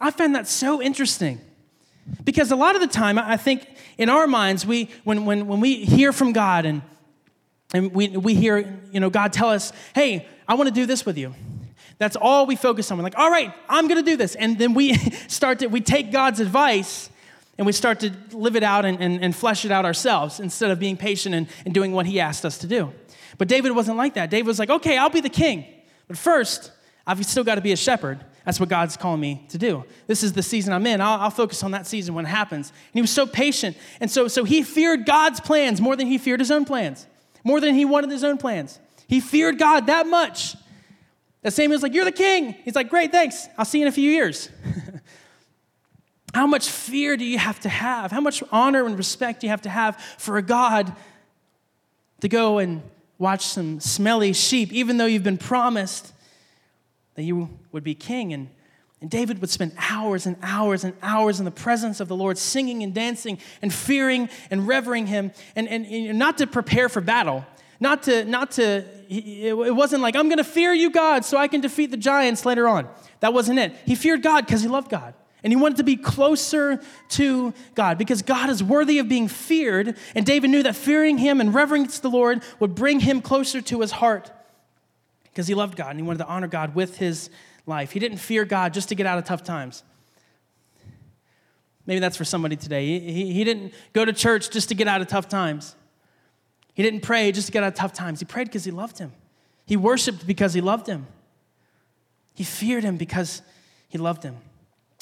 [0.00, 1.40] I find that so interesting.
[2.22, 3.66] Because a lot of the time, I think
[3.98, 6.82] in our minds, we, when, when, when we hear from God and,
[7.74, 11.04] and we, we hear you know, God tell us, hey, I want to do this
[11.04, 11.34] with you.
[11.98, 12.96] That's all we focus on.
[12.96, 14.36] We're like, all right, I'm going to do this.
[14.36, 14.94] And then we
[15.26, 17.10] start to, we take God's advice
[17.58, 20.70] and we start to live it out and, and, and flesh it out ourselves instead
[20.70, 22.92] of being patient and, and doing what He asked us to do.
[23.40, 24.28] But David wasn't like that.
[24.28, 25.64] David was like, okay, I'll be the king.
[26.08, 26.72] But first,
[27.06, 28.22] I've still got to be a shepherd.
[28.44, 29.82] That's what God's calling me to do.
[30.06, 31.00] This is the season I'm in.
[31.00, 32.68] I'll, I'll, focus on that season when it happens.
[32.68, 33.78] And he was so patient.
[33.98, 37.06] And so, so he feared God's plans more than he feared his own plans,
[37.42, 38.78] more than he wanted his own plans.
[39.08, 40.54] He feared God that much.
[41.40, 42.54] That Samuel's like, You're the king.
[42.66, 43.48] He's like, Great, thanks.
[43.56, 44.50] I'll see you in a few years.
[46.34, 48.10] How much fear do you have to have?
[48.10, 50.94] How much honor and respect do you have to have for a God
[52.20, 52.82] to go and
[53.20, 56.12] watch some smelly sheep, even though you've been promised
[57.14, 58.32] that you would be king.
[58.32, 58.48] And,
[59.02, 62.38] and David would spend hours and hours and hours in the presence of the Lord,
[62.38, 67.00] singing and dancing and fearing and revering him, and, and, and not to prepare for
[67.00, 67.44] battle.
[67.78, 71.60] Not to, not to, it wasn't like, I'm gonna fear you, God, so I can
[71.60, 72.88] defeat the giants later on.
[73.20, 73.74] That wasn't it.
[73.86, 75.14] He feared God because he loved God.
[75.42, 79.96] And he wanted to be closer to God because God is worthy of being feared.
[80.14, 83.80] And David knew that fearing him and reverence the Lord would bring him closer to
[83.80, 84.30] his heart
[85.24, 87.30] because he loved God and he wanted to honor God with his
[87.66, 87.92] life.
[87.92, 89.82] He didn't fear God just to get out of tough times.
[91.86, 92.98] Maybe that's for somebody today.
[92.98, 95.74] He, he, didn't go to church just to get out of tough times.
[96.74, 98.20] He didn't pray just to get out of tough times.
[98.20, 99.12] He prayed because he loved him.
[99.66, 101.06] He worshiped because he loved him.
[102.34, 103.42] He feared him because
[103.88, 104.36] he loved him.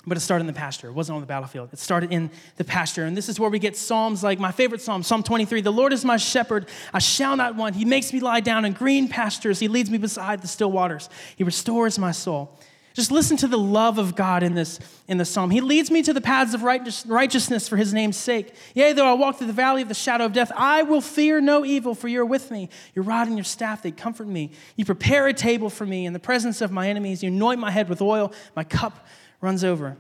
[0.08, 0.88] But it started in the pasture.
[0.88, 1.70] It wasn't on the battlefield.
[1.72, 3.04] It started in the pasture.
[3.04, 5.60] And this is where we get Psalms like my favorite Psalm, Psalm 23.
[5.60, 6.66] The Lord is my shepherd.
[6.92, 7.76] I shall not want.
[7.76, 9.58] He makes me lie down in green pastures.
[9.60, 11.08] He leads me beside the still waters.
[11.36, 12.58] He restores my soul.
[12.94, 15.50] Just listen to the love of God in this, in the psalm.
[15.50, 18.52] He leads me to the paths of righteousness for his name's sake.
[18.74, 21.40] Yea, though I walk through the valley of the shadow of death, I will fear
[21.40, 22.70] no evil, for you're with me.
[22.96, 24.50] Your rod and your staff, they comfort me.
[24.74, 27.22] You prepare a table for me in the presence of my enemies.
[27.22, 28.32] You anoint my head with oil.
[28.56, 29.06] My cup
[29.40, 29.96] runs over.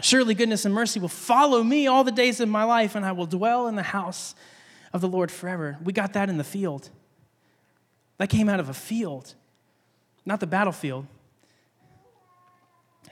[0.00, 3.12] Surely goodness and mercy will follow me all the days of my life, and I
[3.12, 4.34] will dwell in the house
[4.92, 5.78] of the Lord forever.
[5.82, 6.90] We got that in the field.
[8.18, 9.34] That came out of a field,
[10.24, 11.06] not the battlefield.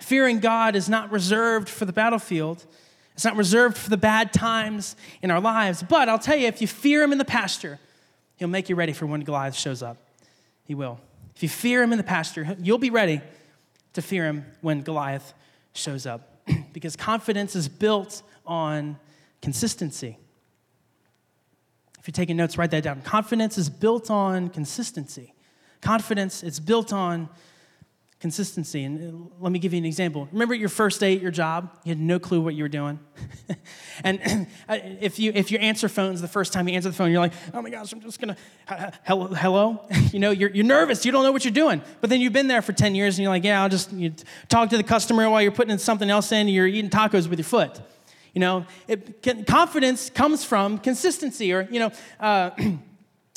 [0.00, 2.64] Fearing God is not reserved for the battlefield.
[3.14, 5.82] It's not reserved for the bad times in our lives.
[5.82, 7.78] But I'll tell you, if you fear Him in the pasture,
[8.36, 9.96] He'll make you ready for when Goliath shows up.
[10.64, 10.98] He will.
[11.36, 13.20] If you fear Him in the pasture, you'll be ready
[13.92, 15.34] to fear Him when Goliath
[15.74, 16.32] shows up.
[16.72, 18.98] because confidence is built on
[19.40, 20.18] consistency.
[21.98, 23.02] If you're taking notes, write that down.
[23.02, 25.34] Confidence is built on consistency.
[25.80, 27.28] Confidence is built on
[28.22, 28.84] consistency.
[28.84, 30.28] And uh, let me give you an example.
[30.30, 31.76] Remember your first day at your job?
[31.84, 33.00] You had no clue what you were doing.
[34.04, 37.10] and uh, if you if you answer phones the first time you answer the phone,
[37.10, 38.36] you're like, oh my gosh, I'm just gonna
[39.04, 39.86] hello, hello.
[40.12, 41.04] you know, you're, you're nervous.
[41.04, 41.82] You don't know what you're doing.
[42.00, 43.92] But then you've been there for 10 years and you're like, yeah, I'll just
[44.48, 46.46] talk to the customer while you're putting something else in.
[46.46, 47.80] You're eating tacos with your foot.
[48.34, 51.90] You know, it, confidence comes from consistency, or you know.
[52.18, 52.50] Uh,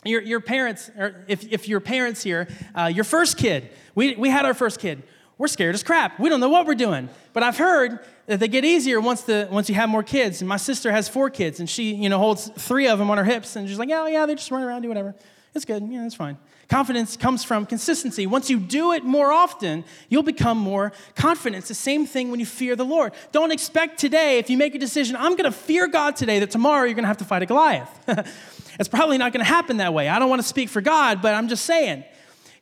[0.06, 4.30] your, your parents, or if, if your parents here, uh, your first kid, we, we
[4.30, 5.04] had our first kid.
[5.38, 6.20] We're scared as crap.
[6.20, 7.10] We don't know what we're doing.
[7.34, 10.42] But I've heard that they get easier once, the, once you have more kids.
[10.42, 13.18] And my sister has four kids, and she you know, holds three of them on
[13.18, 15.14] her hips, and she's like, oh, yeah, they just run around, do whatever.
[15.54, 15.84] It's good.
[15.90, 16.38] Yeah, it's fine.
[16.68, 18.26] Confidence comes from consistency.
[18.26, 21.60] Once you do it more often, you'll become more confident.
[21.60, 23.14] It's the same thing when you fear the Lord.
[23.32, 26.50] Don't expect today, if you make a decision, I'm going to fear God today, that
[26.50, 27.90] tomorrow you're going to have to fight a Goliath.
[28.80, 30.10] it's probably not going to happen that way.
[30.10, 32.04] I don't want to speak for God, but I'm just saying.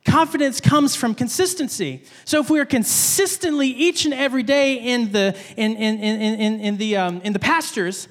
[0.04, 2.04] Confidence comes from consistency.
[2.26, 6.60] So if we are consistently each and every day in the, in, in, in, in,
[6.60, 8.06] in the, um, in the pastures,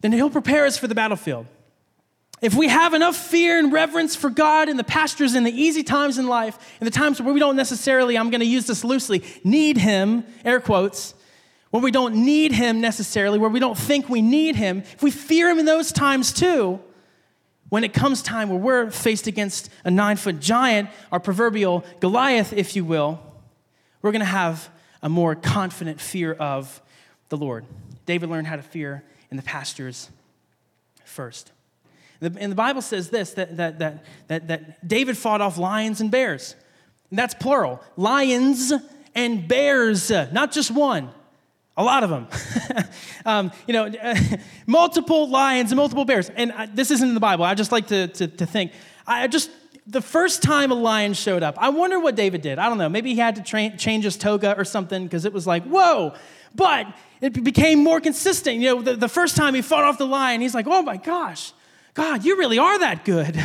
[0.00, 1.46] then He'll prepare us for the battlefield.
[2.46, 5.82] If we have enough fear and reverence for God in the pastures in the easy
[5.82, 8.84] times in life, in the times where we don't necessarily, I'm going to use this
[8.84, 11.14] loosely, need Him, air quotes,
[11.70, 15.10] where we don't need Him necessarily, where we don't think we need Him, if we
[15.10, 16.78] fear Him in those times too,
[17.68, 22.52] when it comes time where we're faced against a nine foot giant, our proverbial Goliath,
[22.52, 23.20] if you will,
[24.02, 24.70] we're going to have
[25.02, 26.80] a more confident fear of
[27.28, 27.64] the Lord.
[28.06, 30.10] David learned how to fear in the pastures
[31.04, 31.50] first.
[32.20, 36.10] And the Bible says this that, that, that, that, that David fought off lions and
[36.10, 36.54] bears.
[37.10, 38.72] And that's plural lions
[39.14, 41.10] and bears, not just one,
[41.76, 42.28] a lot of them.
[43.26, 43.90] um, you know,
[44.66, 46.30] multiple lions and multiple bears.
[46.30, 47.44] And I, this isn't in the Bible.
[47.44, 48.72] I just like to, to, to think.
[49.06, 49.50] I just,
[49.86, 52.58] the first time a lion showed up, I wonder what David did.
[52.58, 52.88] I don't know.
[52.88, 56.14] Maybe he had to tra- change his toga or something because it was like, whoa.
[56.54, 56.86] But
[57.20, 58.56] it became more consistent.
[58.56, 60.96] You know, the, the first time he fought off the lion, he's like, oh my
[60.96, 61.52] gosh,
[61.96, 63.42] God, you really are that good.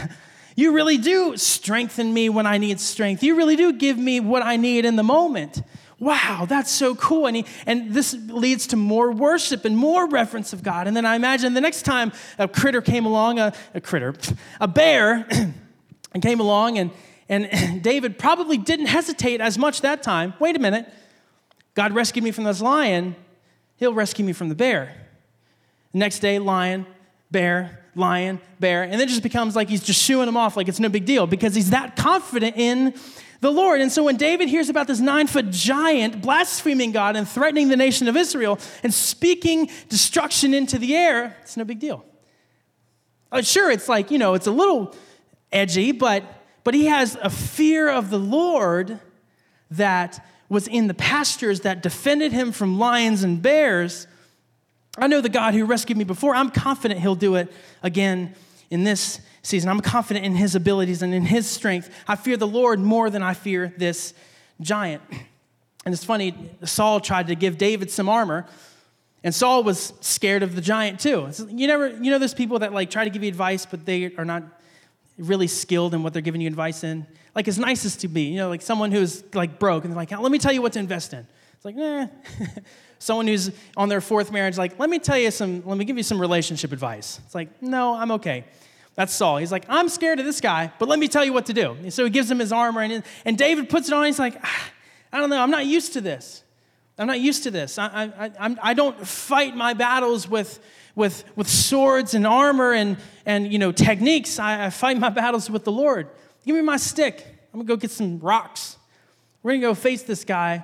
[0.57, 3.23] You really do strengthen me when I need strength.
[3.23, 5.63] You really do give me what I need in the moment.
[5.99, 7.27] Wow, that's so cool.
[7.27, 10.87] And, he, and this leads to more worship and more reference of God.
[10.87, 14.13] And then I imagine the next time a critter came along, a, a critter,
[14.59, 15.25] a bear,
[16.13, 16.91] and came along, and,
[17.29, 20.33] and David probably didn't hesitate as much that time.
[20.39, 20.91] Wait a minute.
[21.73, 23.15] God rescued me from this lion,
[23.77, 24.93] he'll rescue me from the bear.
[25.93, 26.85] The next day, lion,
[27.31, 30.79] bear, lion, bear, and then just becomes like he's just shooing them off like it's
[30.79, 32.93] no big deal because he's that confident in
[33.41, 33.81] the Lord.
[33.81, 37.77] And so when David hears about this nine foot giant blaspheming God and threatening the
[37.77, 42.05] nation of Israel and speaking destruction into the air, it's no big deal.
[43.31, 44.95] Uh, sure, it's like, you know, it's a little,
[45.51, 46.23] edgy, but,
[46.63, 48.99] but he has a fear of the Lord
[49.71, 54.07] that was in the pastures that defended him from lions and bears.
[55.01, 56.35] I know the God who rescued me before.
[56.35, 58.35] I'm confident he'll do it again
[58.69, 59.69] in this season.
[59.69, 61.89] I'm confident in his abilities and in his strength.
[62.07, 64.13] I fear the Lord more than I fear this
[64.61, 65.01] giant.
[65.83, 68.45] And it's funny, Saul tried to give David some armor,
[69.23, 71.27] and Saul was scared of the giant too.
[71.49, 74.13] You never, you know, those people that like try to give you advice, but they
[74.15, 74.43] are not
[75.17, 77.07] really skilled in what they're giving you advice in.
[77.33, 79.97] Like as nice as to be, you know, like someone who's like broke and they're
[79.97, 81.25] like, let me tell you what to invest in.
[81.63, 82.07] It's like, eh.
[82.97, 85.95] someone who's on their fourth marriage, like, let me tell you some, let me give
[85.95, 87.19] you some relationship advice.
[87.23, 88.45] It's like, no, I'm okay.
[88.95, 89.37] That's Saul.
[89.37, 91.73] He's like, I'm scared of this guy, but let me tell you what to do.
[91.73, 94.05] And so he gives him his armor, and, and David puts it on.
[94.05, 94.71] He's like, ah,
[95.13, 96.43] I don't know, I'm not used to this.
[96.97, 97.77] I'm not used to this.
[97.77, 100.59] I, I, I, I don't fight my battles with,
[100.95, 104.39] with, with swords and armor and, and you know, techniques.
[104.39, 106.07] I, I fight my battles with the Lord.
[106.43, 107.23] Give me my stick.
[107.53, 108.77] I'm going to go get some rocks.
[109.43, 110.63] We're going to go face this guy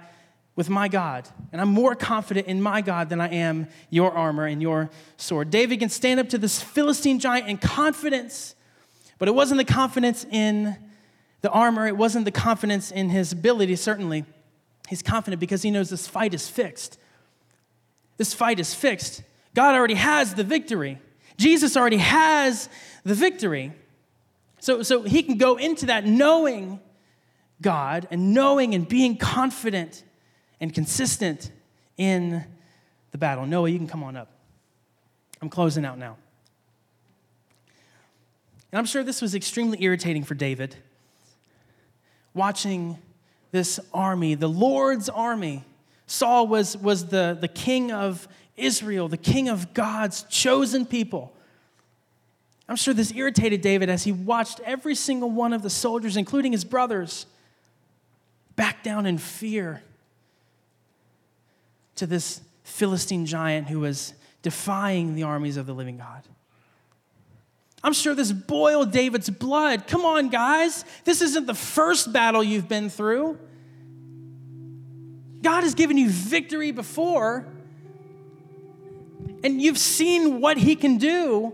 [0.57, 1.29] with my God.
[1.53, 5.51] And I'm more confident in my God than I am your armor and your sword.
[5.51, 8.55] David can stand up to this Philistine giant in confidence,
[9.19, 10.75] but it wasn't the confidence in
[11.41, 14.25] the armor, it wasn't the confidence in his ability, certainly.
[14.89, 16.97] He's confident because he knows this fight is fixed.
[18.17, 19.21] This fight is fixed.
[19.53, 20.97] God already has the victory.
[21.37, 22.67] Jesus already has
[23.03, 23.73] the victory.
[24.59, 26.79] So, so he can go into that knowing
[27.61, 30.03] God and knowing and being confident
[30.59, 31.51] and consistent
[31.97, 32.43] in
[33.11, 33.45] the battle.
[33.45, 34.29] Noah, you can come on up.
[35.41, 36.17] I'm closing out now.
[38.71, 40.75] And I'm sure this was extremely irritating for David,
[42.33, 42.97] watching
[43.51, 45.63] this army, the Lord's army.
[46.05, 51.33] Saul was, was the, the king of Israel, the king of God's chosen people.
[52.67, 56.51] I'm sure this irritated David as he watched every single one of the soldiers, including
[56.51, 57.25] his brothers,
[58.57, 59.81] back down in fear
[61.97, 66.23] to this Philistine giant who was defying the armies of the living God.
[67.83, 69.87] I'm sure this boiled David's blood.
[69.87, 70.83] Come on, guys.
[71.05, 73.37] This isn't the first battle you've been through.
[75.41, 77.45] God has given you victory before,
[79.43, 81.53] and you've seen what He can do.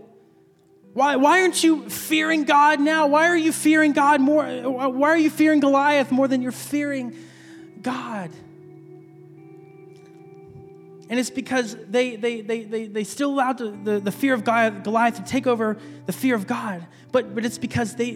[0.94, 3.08] Why, why aren't you fearing God now?
[3.08, 4.44] Why are you fearing God more?
[4.46, 7.16] Why are you fearing Goliath more than you're fearing
[7.82, 8.30] God?
[11.10, 14.42] And it's because they, they, they, they, they still allowed the, the, the fear of
[14.44, 15.76] Goliath to take over
[16.06, 16.86] the fear of God.
[17.12, 18.12] But, but it's because they,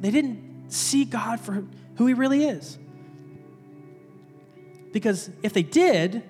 [0.00, 1.64] they didn't see God for
[1.96, 2.78] who he really is.
[4.92, 6.22] Because if they did,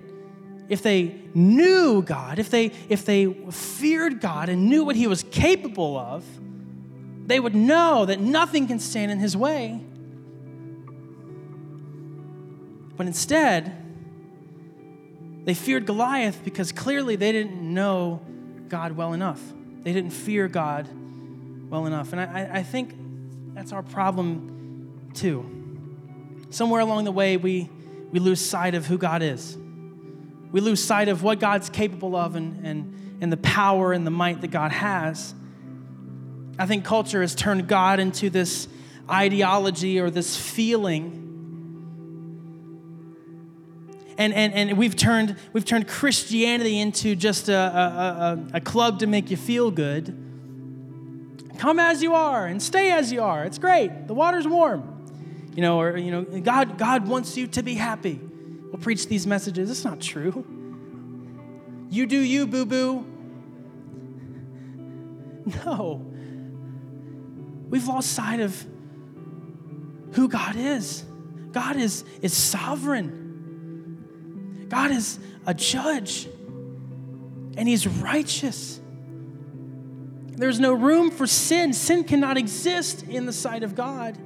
[0.69, 5.23] if they knew God, if they, if they feared God and knew what he was
[5.25, 6.25] capable of,
[7.27, 9.81] they would know that nothing can stand in his way.
[12.97, 13.82] But instead,
[15.45, 18.21] they feared Goliath because clearly they didn't know
[18.69, 19.41] God well enough.
[19.83, 20.89] They didn't fear God
[21.69, 22.13] well enough.
[22.13, 22.95] And I, I think
[23.55, 26.47] that's our problem too.
[26.51, 27.69] Somewhere along the way, we,
[28.11, 29.57] we lose sight of who God is.
[30.53, 34.11] We lose sight of what God's capable of and, and, and the power and the
[34.11, 35.35] might that God has.
[36.59, 38.69] I think culture has turned God into this
[39.11, 41.22] ideology or this feeling
[44.23, 49.01] and, and, and we've, turned, we've turned Christianity into just a, a, a, a club
[49.01, 50.17] to make you feel good.
[51.59, 53.45] Come as you are and stay as you are.
[53.45, 54.07] It's great.
[54.07, 54.89] The water's warm.
[55.57, 58.21] You know, or, you know, God, God wants you to be happy.
[58.21, 59.71] We'll preach these messages.
[59.71, 60.47] It's not true.
[61.91, 63.07] You do you, boo boo.
[65.67, 66.07] No.
[67.69, 68.65] We've lost sight of
[70.13, 71.05] who God is.
[71.51, 73.22] God is, is sovereign.
[74.73, 76.27] God is a judge
[77.59, 78.81] and he's righteous.
[80.29, 81.75] There's no room for sin.
[81.75, 84.17] Sin cannot exist in the sight of God.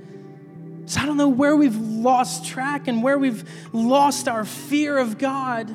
[0.84, 3.42] So I don't know where we've lost track and where we've
[3.72, 5.66] lost our fear of God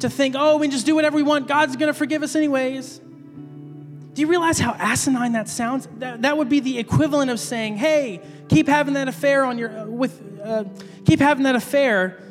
[0.00, 1.46] to think, oh, we just do whatever we want.
[1.46, 2.98] God's going to forgive us anyways.
[2.98, 5.86] Do you realize how asinine that sounds?
[5.98, 9.80] That, that would be the equivalent of saying, hey, keep having that affair on your,
[9.80, 10.64] uh, with, uh,
[11.04, 12.22] keep having that affair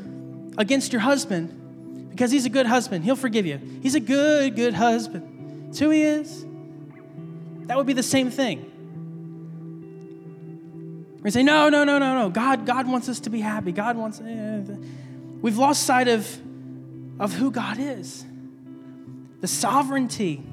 [0.57, 3.03] against your husband because he's a good husband.
[3.03, 3.59] He'll forgive you.
[3.81, 5.69] He's a good, good husband.
[5.69, 6.45] It's who he is.
[7.67, 8.69] That would be the same thing.
[11.23, 12.29] We say, no, no, no, no, no.
[12.29, 13.71] God, God wants us to be happy.
[13.71, 14.19] God wants.
[14.19, 14.61] Eh.
[15.41, 16.29] We've lost sight of,
[17.19, 18.25] of who God is,
[19.39, 20.43] the sovereignty,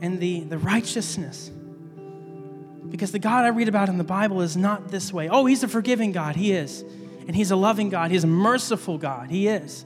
[0.00, 1.50] and the, the righteousness.
[2.90, 5.28] Because the God I read about in the Bible is not this way.
[5.28, 6.36] Oh, he's a forgiving God.
[6.36, 6.84] He is.
[7.26, 8.10] And he's a loving God.
[8.10, 9.30] He's a merciful God.
[9.30, 9.84] He is.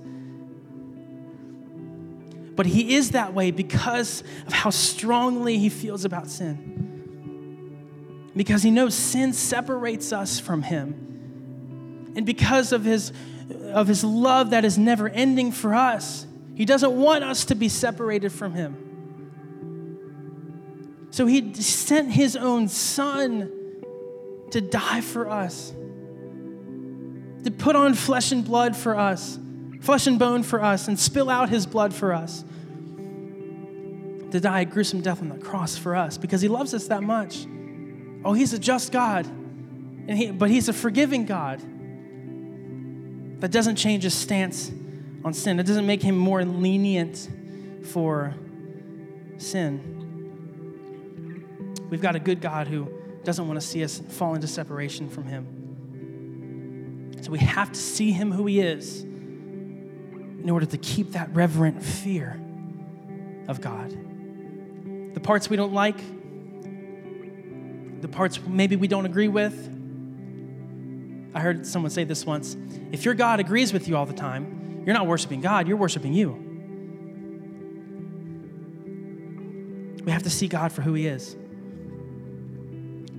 [2.55, 8.29] But he is that way because of how strongly he feels about sin.
[8.37, 12.13] Because he knows sin separates us from him.
[12.17, 13.13] And because of his,
[13.73, 17.71] of his love that is never ending for us, he doesn't want us to be
[17.71, 18.77] separated from him.
[21.11, 23.51] So he sent his own son
[24.51, 25.73] to die for us,
[27.45, 29.39] to put on flesh and blood for us,
[29.81, 32.45] flesh and bone for us, and spill out his blood for us,
[34.31, 37.03] to die a gruesome death on the cross for us because he loves us that
[37.03, 37.47] much.
[38.25, 41.61] Oh, he's a just God, and he, but he's a forgiving God.
[43.41, 44.71] That doesn't change his stance
[45.25, 45.59] on sin.
[45.59, 47.29] It doesn't make him more lenient
[47.85, 48.35] for
[49.39, 50.01] sin.
[51.91, 52.89] We've got a good God who
[53.25, 55.60] doesn't want to see us fall into separation from Him.
[57.21, 61.83] So we have to see Him who He is in order to keep that reverent
[61.83, 62.41] fear
[63.47, 63.91] of God.
[65.15, 65.99] The parts we don't like,
[68.01, 69.69] the parts maybe we don't agree with.
[71.35, 72.57] I heard someone say this once
[72.91, 76.15] if your God agrees with you all the time, you're not worshiping God, you're worshiping
[76.15, 76.47] you.
[80.05, 81.35] We have to see God for who He is.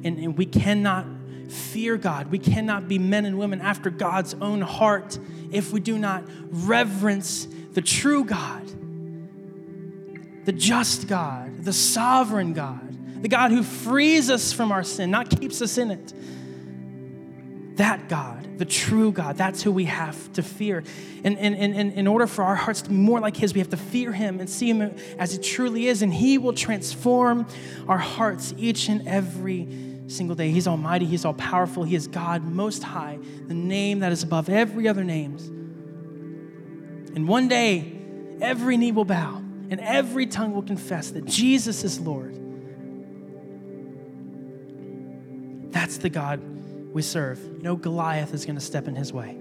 [0.04, 1.06] And, and we cannot
[1.50, 2.28] fear God.
[2.28, 5.18] We cannot be men and women after God's own heart
[5.52, 8.68] if we do not reverence the true God,
[10.46, 15.30] the just God, the sovereign God, the God who frees us from our sin, not
[15.30, 16.14] keeps us in it.
[17.78, 20.84] That God, the true God, that's who we have to fear.
[21.24, 23.60] And, and, and, and in order for our hearts to be more like His, we
[23.60, 27.48] have to fear Him and see Him as He truly is, and He will transform
[27.88, 29.68] our hearts each and every
[30.12, 30.52] single day.
[30.52, 34.50] He's almighty, He's all powerful, He is God most high, the name that is above
[34.50, 35.38] every other name.
[37.16, 37.92] And one day,
[38.42, 39.42] every knee will bow
[39.72, 42.38] and every tongue will confess that Jesus is Lord.
[45.72, 46.42] That's the God
[46.94, 47.64] we serve.
[47.64, 49.38] No Goliath is going to step in his way.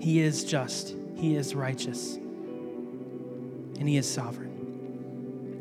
[0.00, 4.49] He is just, he is righteous, and he is sovereign.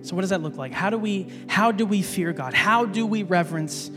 [0.09, 0.71] So what does that look like?
[0.71, 2.55] How do we how do we fear God?
[2.55, 3.91] How do we reverence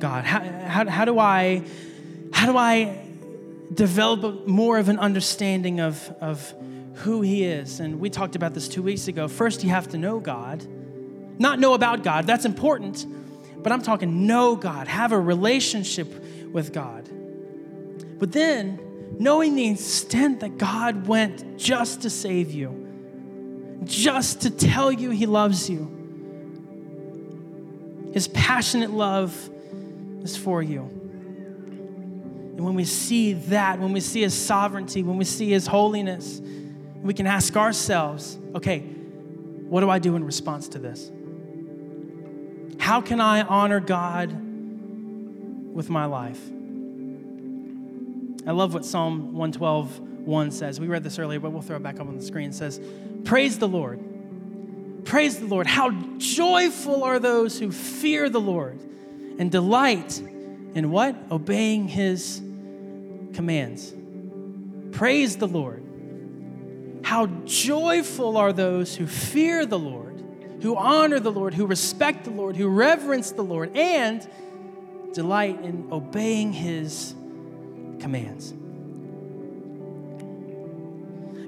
[0.00, 0.24] God?
[0.24, 1.62] How, how, how do I
[2.32, 3.00] how do I
[3.72, 6.52] develop more of an understanding of, of
[6.94, 7.78] who he is?
[7.78, 9.28] And we talked about this two weeks ago.
[9.28, 10.66] First, you have to know God.
[11.38, 13.06] Not know about God, that's important,
[13.62, 16.08] but I'm talking know God, have a relationship
[16.52, 17.08] with God.
[18.18, 22.83] But then, knowing the extent that God went just to save you
[23.84, 25.90] just to tell you he loves you.
[28.12, 29.34] His passionate love
[30.22, 30.82] is for you.
[30.82, 36.40] And when we see that, when we see his sovereignty, when we see his holiness,
[37.02, 41.10] we can ask ourselves, okay, what do I do in response to this?
[42.78, 46.40] How can I honor God with my life?
[48.46, 50.80] I love what Psalm 112 1 says.
[50.80, 52.50] We read this earlier, but we'll throw it back up on the screen.
[52.50, 52.80] It says,
[53.24, 54.00] Praise the Lord.
[55.04, 55.66] Praise the Lord.
[55.66, 58.78] How joyful are those who fear the Lord
[59.38, 60.18] and delight
[60.74, 61.16] in what?
[61.30, 62.40] Obeying his
[63.32, 63.94] commands.
[64.92, 65.82] Praise the Lord.
[67.02, 70.22] How joyful are those who fear the Lord,
[70.62, 74.26] who honor the Lord, who respect the Lord, who reverence the Lord, and
[75.12, 77.14] delight in obeying his
[78.00, 78.54] commands.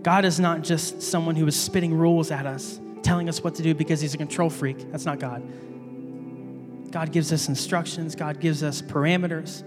[0.07, 3.63] God is not just someone who is spitting rules at us, telling us what to
[3.65, 4.93] do because he's a control freak.
[4.93, 5.43] That's not God.
[6.93, 9.65] God gives us instructions, God gives us parameters.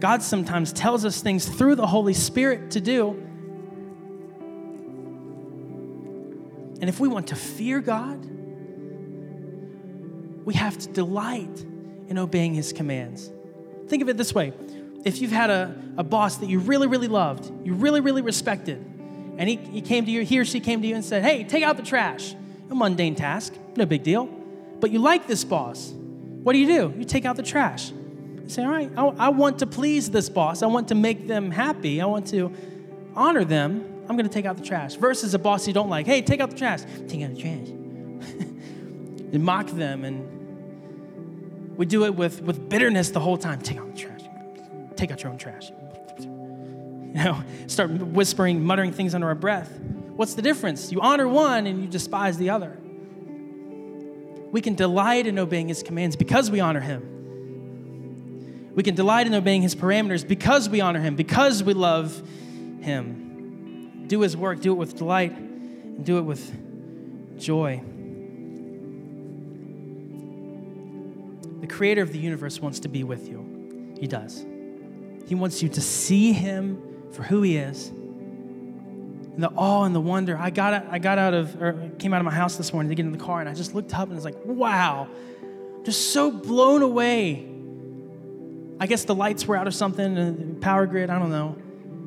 [0.00, 3.10] God sometimes tells us things through the Holy Spirit to do.
[6.80, 8.24] And if we want to fear God,
[10.46, 11.66] we have to delight
[12.08, 13.30] in obeying his commands.
[13.88, 14.54] Think of it this way
[15.04, 18.91] if you've had a, a boss that you really, really loved, you really, really respected,
[19.42, 21.42] and he, he came to you, he or she came to you and said, Hey,
[21.42, 22.36] take out the trash.
[22.70, 24.26] A mundane task, no big deal.
[24.26, 25.90] But you like this boss.
[25.90, 26.94] What do you do?
[26.96, 27.90] You take out the trash.
[27.90, 30.62] You say, All right, I, I want to please this boss.
[30.62, 32.00] I want to make them happy.
[32.00, 32.54] I want to
[33.16, 34.04] honor them.
[34.08, 34.94] I'm going to take out the trash.
[34.94, 36.06] Versus a boss you don't like.
[36.06, 36.82] Hey, take out the trash.
[37.08, 37.68] Take out the trash.
[39.32, 40.04] and mock them.
[40.04, 43.60] And we do it with, with bitterness the whole time.
[43.60, 44.22] Take out the trash.
[44.94, 45.72] Take out your own trash
[47.14, 49.70] you know, start whispering, muttering things under our breath.
[50.16, 50.90] What's the difference?
[50.90, 52.76] You honor one and you despise the other.
[54.50, 58.72] We can delight in obeying his commands because we honor him.
[58.74, 62.22] We can delight in obeying his parameters because we honor him, because we love
[62.80, 64.06] him.
[64.06, 67.82] Do his work, do it with delight, and do it with joy.
[71.60, 73.94] The creator of the universe wants to be with you.
[74.00, 74.44] He does.
[75.26, 77.88] He wants you to see him for who he is.
[77.88, 80.36] And the awe and the wonder.
[80.36, 82.94] I got, I got out of, or came out of my house this morning to
[82.94, 85.08] get in the car, and I just looked up and was like, wow,
[85.84, 87.48] just so blown away.
[88.78, 91.56] I guess the lights were out or something, and power grid, I don't know.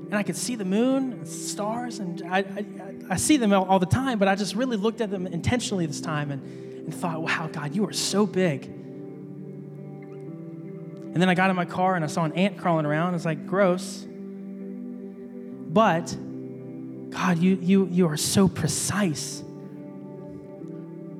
[0.07, 2.65] And I could see the moon, and stars, and I, I,
[3.11, 5.87] I see them all, all, the time, but I just really looked at them intentionally
[5.87, 6.43] this time and,
[6.85, 8.65] and thought, wow, God, you are so big.
[11.15, 13.11] And then I got in my car and I saw an ant crawling around.
[13.11, 14.05] I was like, gross.
[15.75, 16.15] But,
[17.09, 19.43] God, you, you, you are so precise.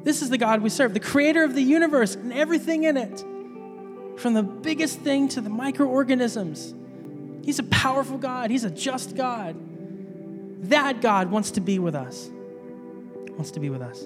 [0.05, 3.19] This is the God we serve, the creator of the universe and everything in it,
[4.17, 6.73] from the biggest thing to the microorganisms.
[7.43, 9.57] He's a powerful God, He's a just God.
[10.69, 12.29] That God wants to be with us.
[13.31, 14.05] Wants to be with us.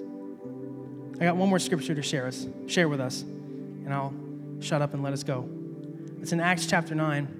[1.20, 4.12] I got one more scripture to share us, share with us, and I'll
[4.58, 5.48] shut up and let us go.
[6.20, 7.39] It's in Acts chapter 9.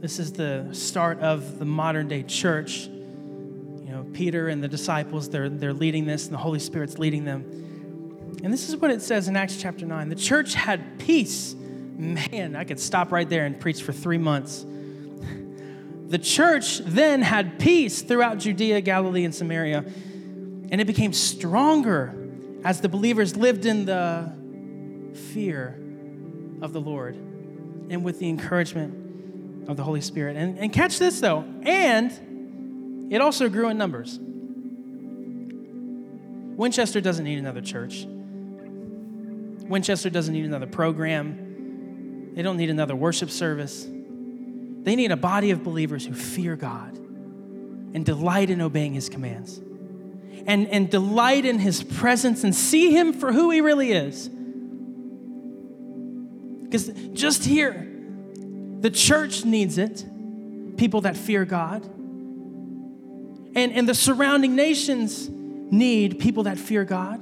[0.00, 2.86] This is the start of the modern day church.
[2.86, 7.26] You know, Peter and the disciples, they're, they're leading this, and the Holy Spirit's leading
[7.26, 7.42] them.
[8.42, 10.08] And this is what it says in Acts chapter 9.
[10.08, 11.54] The church had peace.
[11.98, 14.64] Man, I could stop right there and preach for three months.
[16.06, 19.84] The church then had peace throughout Judea, Galilee, and Samaria,
[20.70, 22.14] and it became stronger
[22.64, 24.32] as the believers lived in the
[25.34, 25.78] fear
[26.62, 27.16] of the Lord
[27.90, 28.99] and with the encouragement
[29.68, 30.36] of the Holy Spirit.
[30.36, 34.18] And, and catch this though, and it also grew in numbers.
[36.56, 38.04] Winchester doesn't need another church.
[39.68, 42.32] Winchester doesn't need another program.
[42.34, 43.84] They don't need another worship service.
[43.84, 49.58] They need a body of believers who fear God and delight in obeying his commands
[50.46, 54.30] and, and delight in his presence and see him for who he really is
[56.70, 57.89] because just here,
[58.80, 60.04] the church needs it,
[60.76, 61.84] people that fear God.
[63.54, 67.20] And, and the surrounding nations need people that fear God.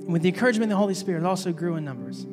[0.00, 2.26] And with the encouragement of the Holy Spirit, it also grew in numbers.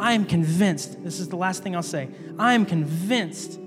[0.00, 2.08] I am convinced, this is the last thing I'll say,
[2.38, 3.60] I am convinced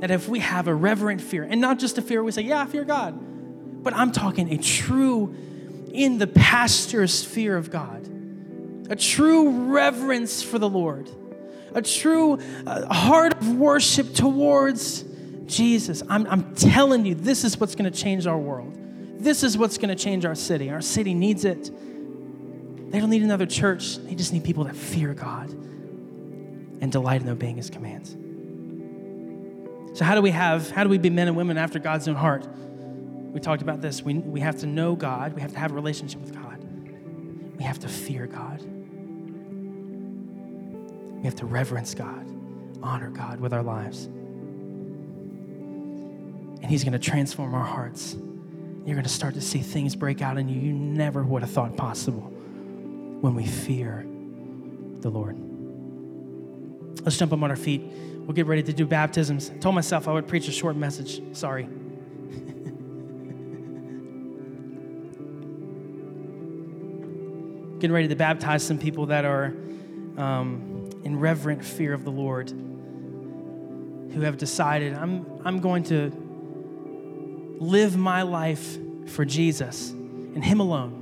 [0.00, 2.62] that if we have a reverent fear, and not just a fear, we say, yeah,
[2.62, 3.18] I fear God,
[3.82, 5.34] but I'm talking a true
[5.92, 8.08] in the pastor's fear of God,
[8.90, 11.08] a true reverence for the Lord,
[11.74, 15.04] a true uh, heart of worship towards
[15.46, 16.02] Jesus.
[16.08, 18.76] I'm, I'm telling you, this is what's going to change our world.
[19.18, 20.70] This is what's going to change our city.
[20.70, 21.70] Our city needs it.
[22.90, 27.28] They don't need another church, they just need people that fear God and delight in
[27.28, 28.16] obeying his commands.
[29.96, 32.16] So, how do we have, how do we be men and women after God's own
[32.16, 32.46] heart?
[33.32, 34.02] We talked about this.
[34.02, 36.58] We, we have to know God, we have to have a relationship with God,
[37.56, 38.60] we have to fear God,
[41.20, 42.26] we have to reverence God,
[42.82, 44.06] honor God with our lives.
[46.62, 48.14] And He's going to transform our hearts.
[48.14, 51.50] You're going to start to see things break out in you you never would have
[51.50, 54.06] thought possible when we fear
[55.00, 55.36] the Lord.
[57.04, 57.82] Let's jump up on our feet.
[57.82, 59.50] We'll get ready to do baptisms.
[59.50, 61.20] I told myself I would preach a short message.
[61.36, 61.64] Sorry.
[67.80, 69.54] getting ready to baptize some people that are
[70.16, 70.69] um,
[71.04, 76.10] in reverent fear of the Lord, who have decided, I'm, I'm going to
[77.58, 80.96] live my life for Jesus and Him alone.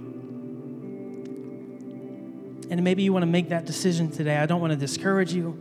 [2.71, 4.37] And maybe you want to make that decision today.
[4.37, 5.57] I don't want to discourage you.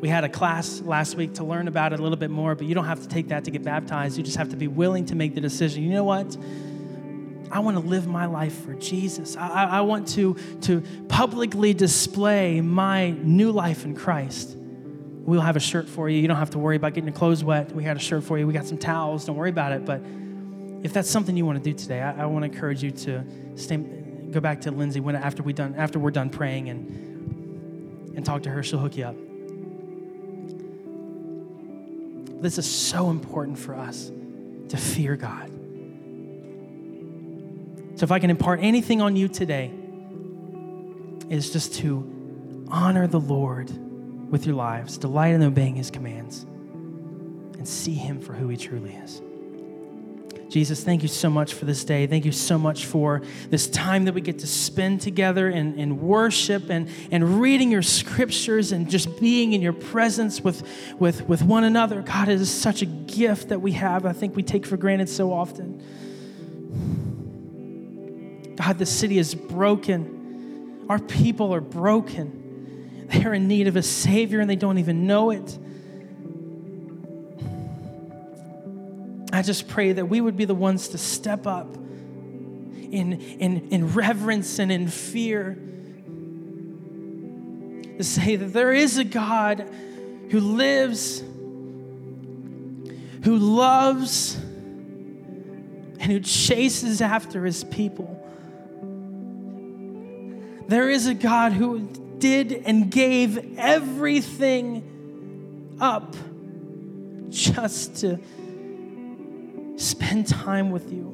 [0.00, 2.66] We had a class last week to learn about it a little bit more, but
[2.66, 4.16] you don't have to take that to get baptized.
[4.16, 5.82] You just have to be willing to make the decision.
[5.82, 6.36] You know what?
[7.50, 9.36] I want to live my life for Jesus.
[9.36, 14.56] I, I want to, to publicly display my new life in Christ.
[14.56, 16.20] We'll have a shirt for you.
[16.20, 17.72] You don't have to worry about getting your clothes wet.
[17.72, 18.46] We got a shirt for you.
[18.46, 19.24] We got some towels.
[19.24, 19.84] Don't worry about it.
[19.84, 20.00] But
[20.84, 23.24] if that's something you want to do today, I, I want to encourage you to
[23.56, 28.24] stay, go back to Lindsay when, after, we done, after we're done praying and, and
[28.24, 28.62] talk to her.
[28.62, 29.16] She'll hook you up.
[32.42, 34.12] This is so important for us
[34.68, 35.50] to fear God.
[37.96, 39.72] So, if I can impart anything on you today,
[41.30, 43.70] is just to honor the Lord
[44.30, 48.94] with your lives, delight in obeying his commands, and see him for who he truly
[48.94, 49.22] is.
[50.48, 52.06] Jesus, thank you so much for this day.
[52.06, 56.00] Thank you so much for this time that we get to spend together in, in
[56.00, 60.66] worship and, and reading your scriptures and just being in your presence with,
[61.00, 62.00] with, with one another.
[62.02, 65.08] God, it is such a gift that we have, I think we take for granted
[65.08, 65.82] so often.
[68.66, 70.86] God, the city is broken.
[70.88, 73.06] Our people are broken.
[73.12, 75.56] They are in need of a Savior and they don't even know it.
[79.32, 83.94] I just pray that we would be the ones to step up in, in, in
[83.94, 85.56] reverence and in fear.
[87.98, 89.60] To say that there is a God
[90.30, 91.20] who lives,
[93.22, 98.24] who loves, and who chases after his people.
[100.68, 101.88] There is a God who
[102.18, 106.16] did and gave everything up
[107.28, 108.18] just to
[109.76, 111.12] spend time with you.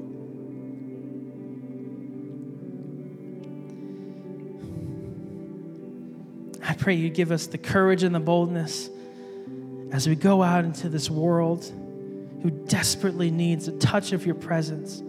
[6.64, 8.88] I pray you give us the courage and the boldness
[9.90, 11.64] as we go out into this world
[12.42, 15.00] who desperately needs a touch of your presence.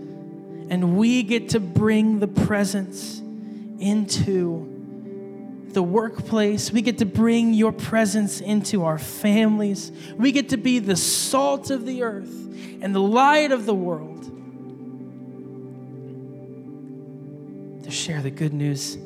[0.70, 3.23] And we get to bring the presence
[3.84, 4.70] into
[5.74, 6.72] the workplace.
[6.72, 9.92] We get to bring your presence into our families.
[10.16, 12.34] We get to be the salt of the earth
[12.82, 14.24] and the light of the world
[17.84, 18.98] to share the good news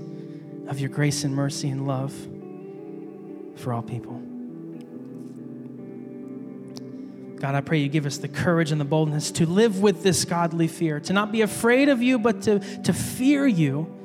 [0.68, 2.14] of your grace and mercy and love
[3.56, 4.22] for all people.
[7.40, 10.26] God, I pray you give us the courage and the boldness to live with this
[10.26, 13.97] godly fear, to not be afraid of you, but to, to fear you,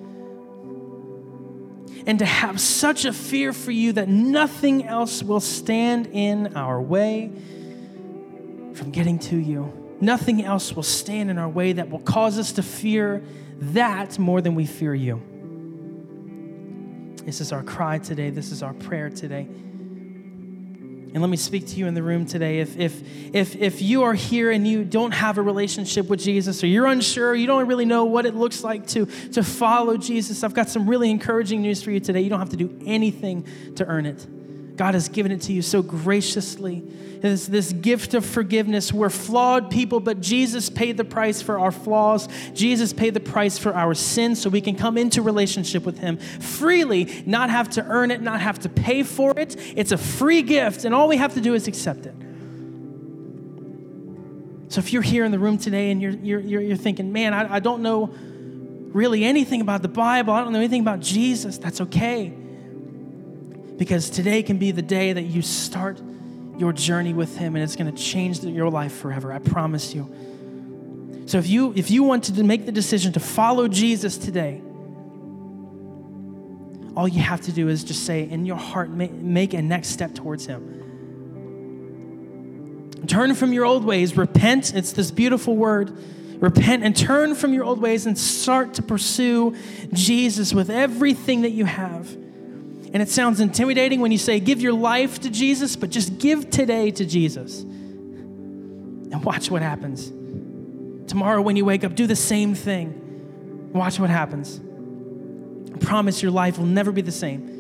[2.06, 6.80] and to have such a fear for you that nothing else will stand in our
[6.80, 7.30] way
[8.74, 9.72] from getting to you.
[10.00, 13.22] Nothing else will stand in our way that will cause us to fear
[13.58, 15.22] that more than we fear you.
[17.24, 18.30] This is our cry today.
[18.30, 19.46] This is our prayer today.
[21.12, 22.60] And let me speak to you in the room today.
[22.60, 23.02] If, if,
[23.34, 26.86] if, if you are here and you don't have a relationship with Jesus, or you're
[26.86, 30.70] unsure, you don't really know what it looks like to, to follow Jesus, I've got
[30.70, 32.22] some really encouraging news for you today.
[32.22, 33.46] You don't have to do anything
[33.76, 34.26] to earn it.
[34.76, 36.80] God has given it to you so graciously.
[37.20, 38.92] This, this gift of forgiveness.
[38.92, 42.28] We're flawed people, but Jesus paid the price for our flaws.
[42.52, 46.16] Jesus paid the price for our sins so we can come into relationship with Him
[46.16, 49.56] freely, not have to earn it, not have to pay for it.
[49.76, 52.14] It's a free gift, and all we have to do is accept it.
[54.68, 57.56] So if you're here in the room today and you're, you're, you're thinking, man, I,
[57.56, 58.12] I don't know
[58.92, 62.41] really anything about the Bible, I don't know anything about Jesus, that's okay
[63.82, 66.00] because today can be the day that you start
[66.56, 70.08] your journey with him and it's going to change your life forever i promise you.
[71.26, 74.62] So if you if you want to make the decision to follow jesus today
[76.96, 80.14] all you have to do is just say in your heart make a next step
[80.14, 80.62] towards him.
[83.08, 85.92] Turn from your old ways repent it's this beautiful word
[86.40, 89.56] repent and turn from your old ways and start to pursue
[89.92, 92.21] jesus with everything that you have
[92.92, 96.50] and it sounds intimidating when you say, give your life to Jesus, but just give
[96.50, 97.62] today to Jesus.
[97.62, 100.08] And watch what happens.
[101.10, 103.70] Tomorrow, when you wake up, do the same thing.
[103.72, 104.60] Watch what happens.
[105.74, 107.50] I promise your life will never be the same.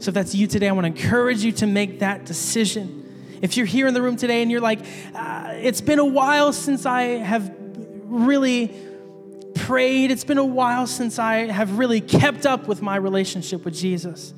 [0.00, 3.38] So, if that's you today, I want to encourage you to make that decision.
[3.42, 4.80] If you're here in the room today and you're like,
[5.14, 7.52] uh, it's been a while since I have
[8.04, 8.72] really
[9.56, 10.10] prayed.
[10.10, 14.34] It's been a while since I have really kept up with my relationship with Jesus.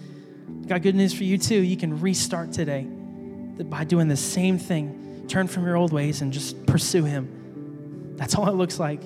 [0.67, 1.61] Got good news for you too.
[1.61, 5.27] You can restart today by doing the same thing.
[5.29, 8.15] Turn from your old ways and just pursue Him.
[8.17, 9.03] That's all it looks like.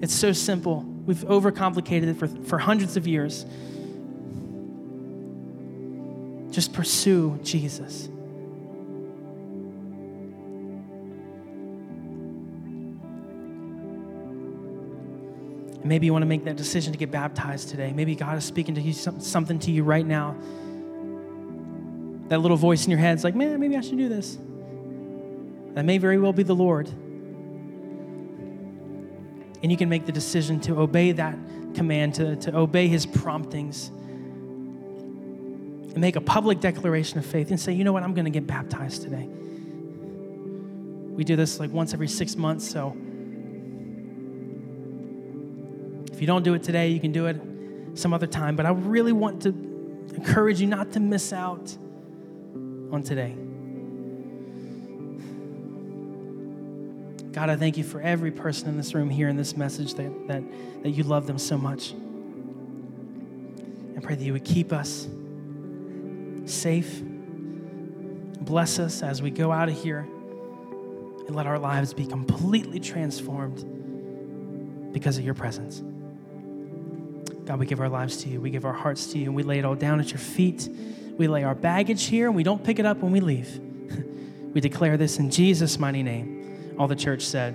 [0.00, 0.82] It's so simple.
[0.82, 3.44] We've overcomplicated it for, for hundreds of years.
[6.52, 8.08] Just pursue Jesus.
[15.82, 17.92] And maybe you want to make that decision to get baptized today.
[17.92, 20.36] Maybe God is speaking to you something to you right now.
[22.28, 24.38] That little voice in your head is like, man, maybe I should do this.
[25.74, 26.88] That may very well be the Lord.
[29.60, 31.36] And you can make the decision to obey that
[31.74, 33.88] command, to, to obey his promptings,
[35.88, 38.30] and make a public declaration of faith and say, you know what, I'm going to
[38.30, 39.28] get baptized today.
[41.10, 42.96] We do this like once every six months, so
[46.22, 47.36] you don't do it today, you can do it
[47.94, 48.54] some other time.
[48.54, 49.48] But I really want to
[50.14, 51.76] encourage you not to miss out
[52.92, 53.34] on today.
[57.32, 60.44] God, I thank you for every person in this room hearing this message that, that,
[60.84, 61.90] that you love them so much.
[61.90, 65.08] And pray that you would keep us
[66.44, 67.02] safe.
[67.02, 70.06] Bless us as we go out of here
[71.26, 75.82] and let our lives be completely transformed because of your presence.
[77.44, 78.40] God, we give our lives to you.
[78.40, 80.68] We give our hearts to you, and we lay it all down at your feet.
[81.18, 83.58] We lay our baggage here, and we don't pick it up when we leave.
[84.54, 86.74] we declare this in Jesus' mighty name.
[86.78, 87.54] All the church said,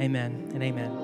[0.00, 1.01] Amen and amen.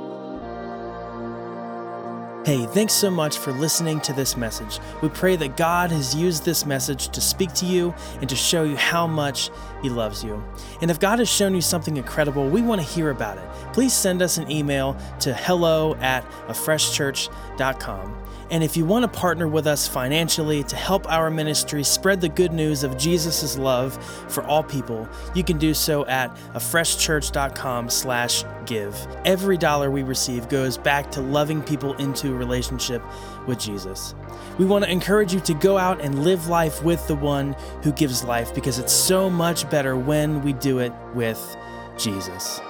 [2.49, 4.81] Hey, thanks so much for listening to this message.
[5.03, 8.65] We pray that God has used this message to speak to you and to show
[8.65, 9.51] you how much
[9.83, 10.43] He loves you.
[10.81, 13.45] And if God has shown you something incredible, we want to hear about it.
[13.75, 18.17] Please send us an email to hello at afreshchurch.com.
[18.51, 22.29] And if you want to partner with us financially to help our ministry spread the
[22.29, 28.45] good news of Jesus' love for all people, you can do so at afreshchurch.com slash
[28.65, 28.97] give.
[29.25, 33.03] Every dollar we receive goes back to loving people into a relationship
[33.47, 34.15] with Jesus.
[34.59, 37.93] We want to encourage you to go out and live life with the one who
[37.93, 41.57] gives life because it's so much better when we do it with
[41.99, 42.61] Jesus.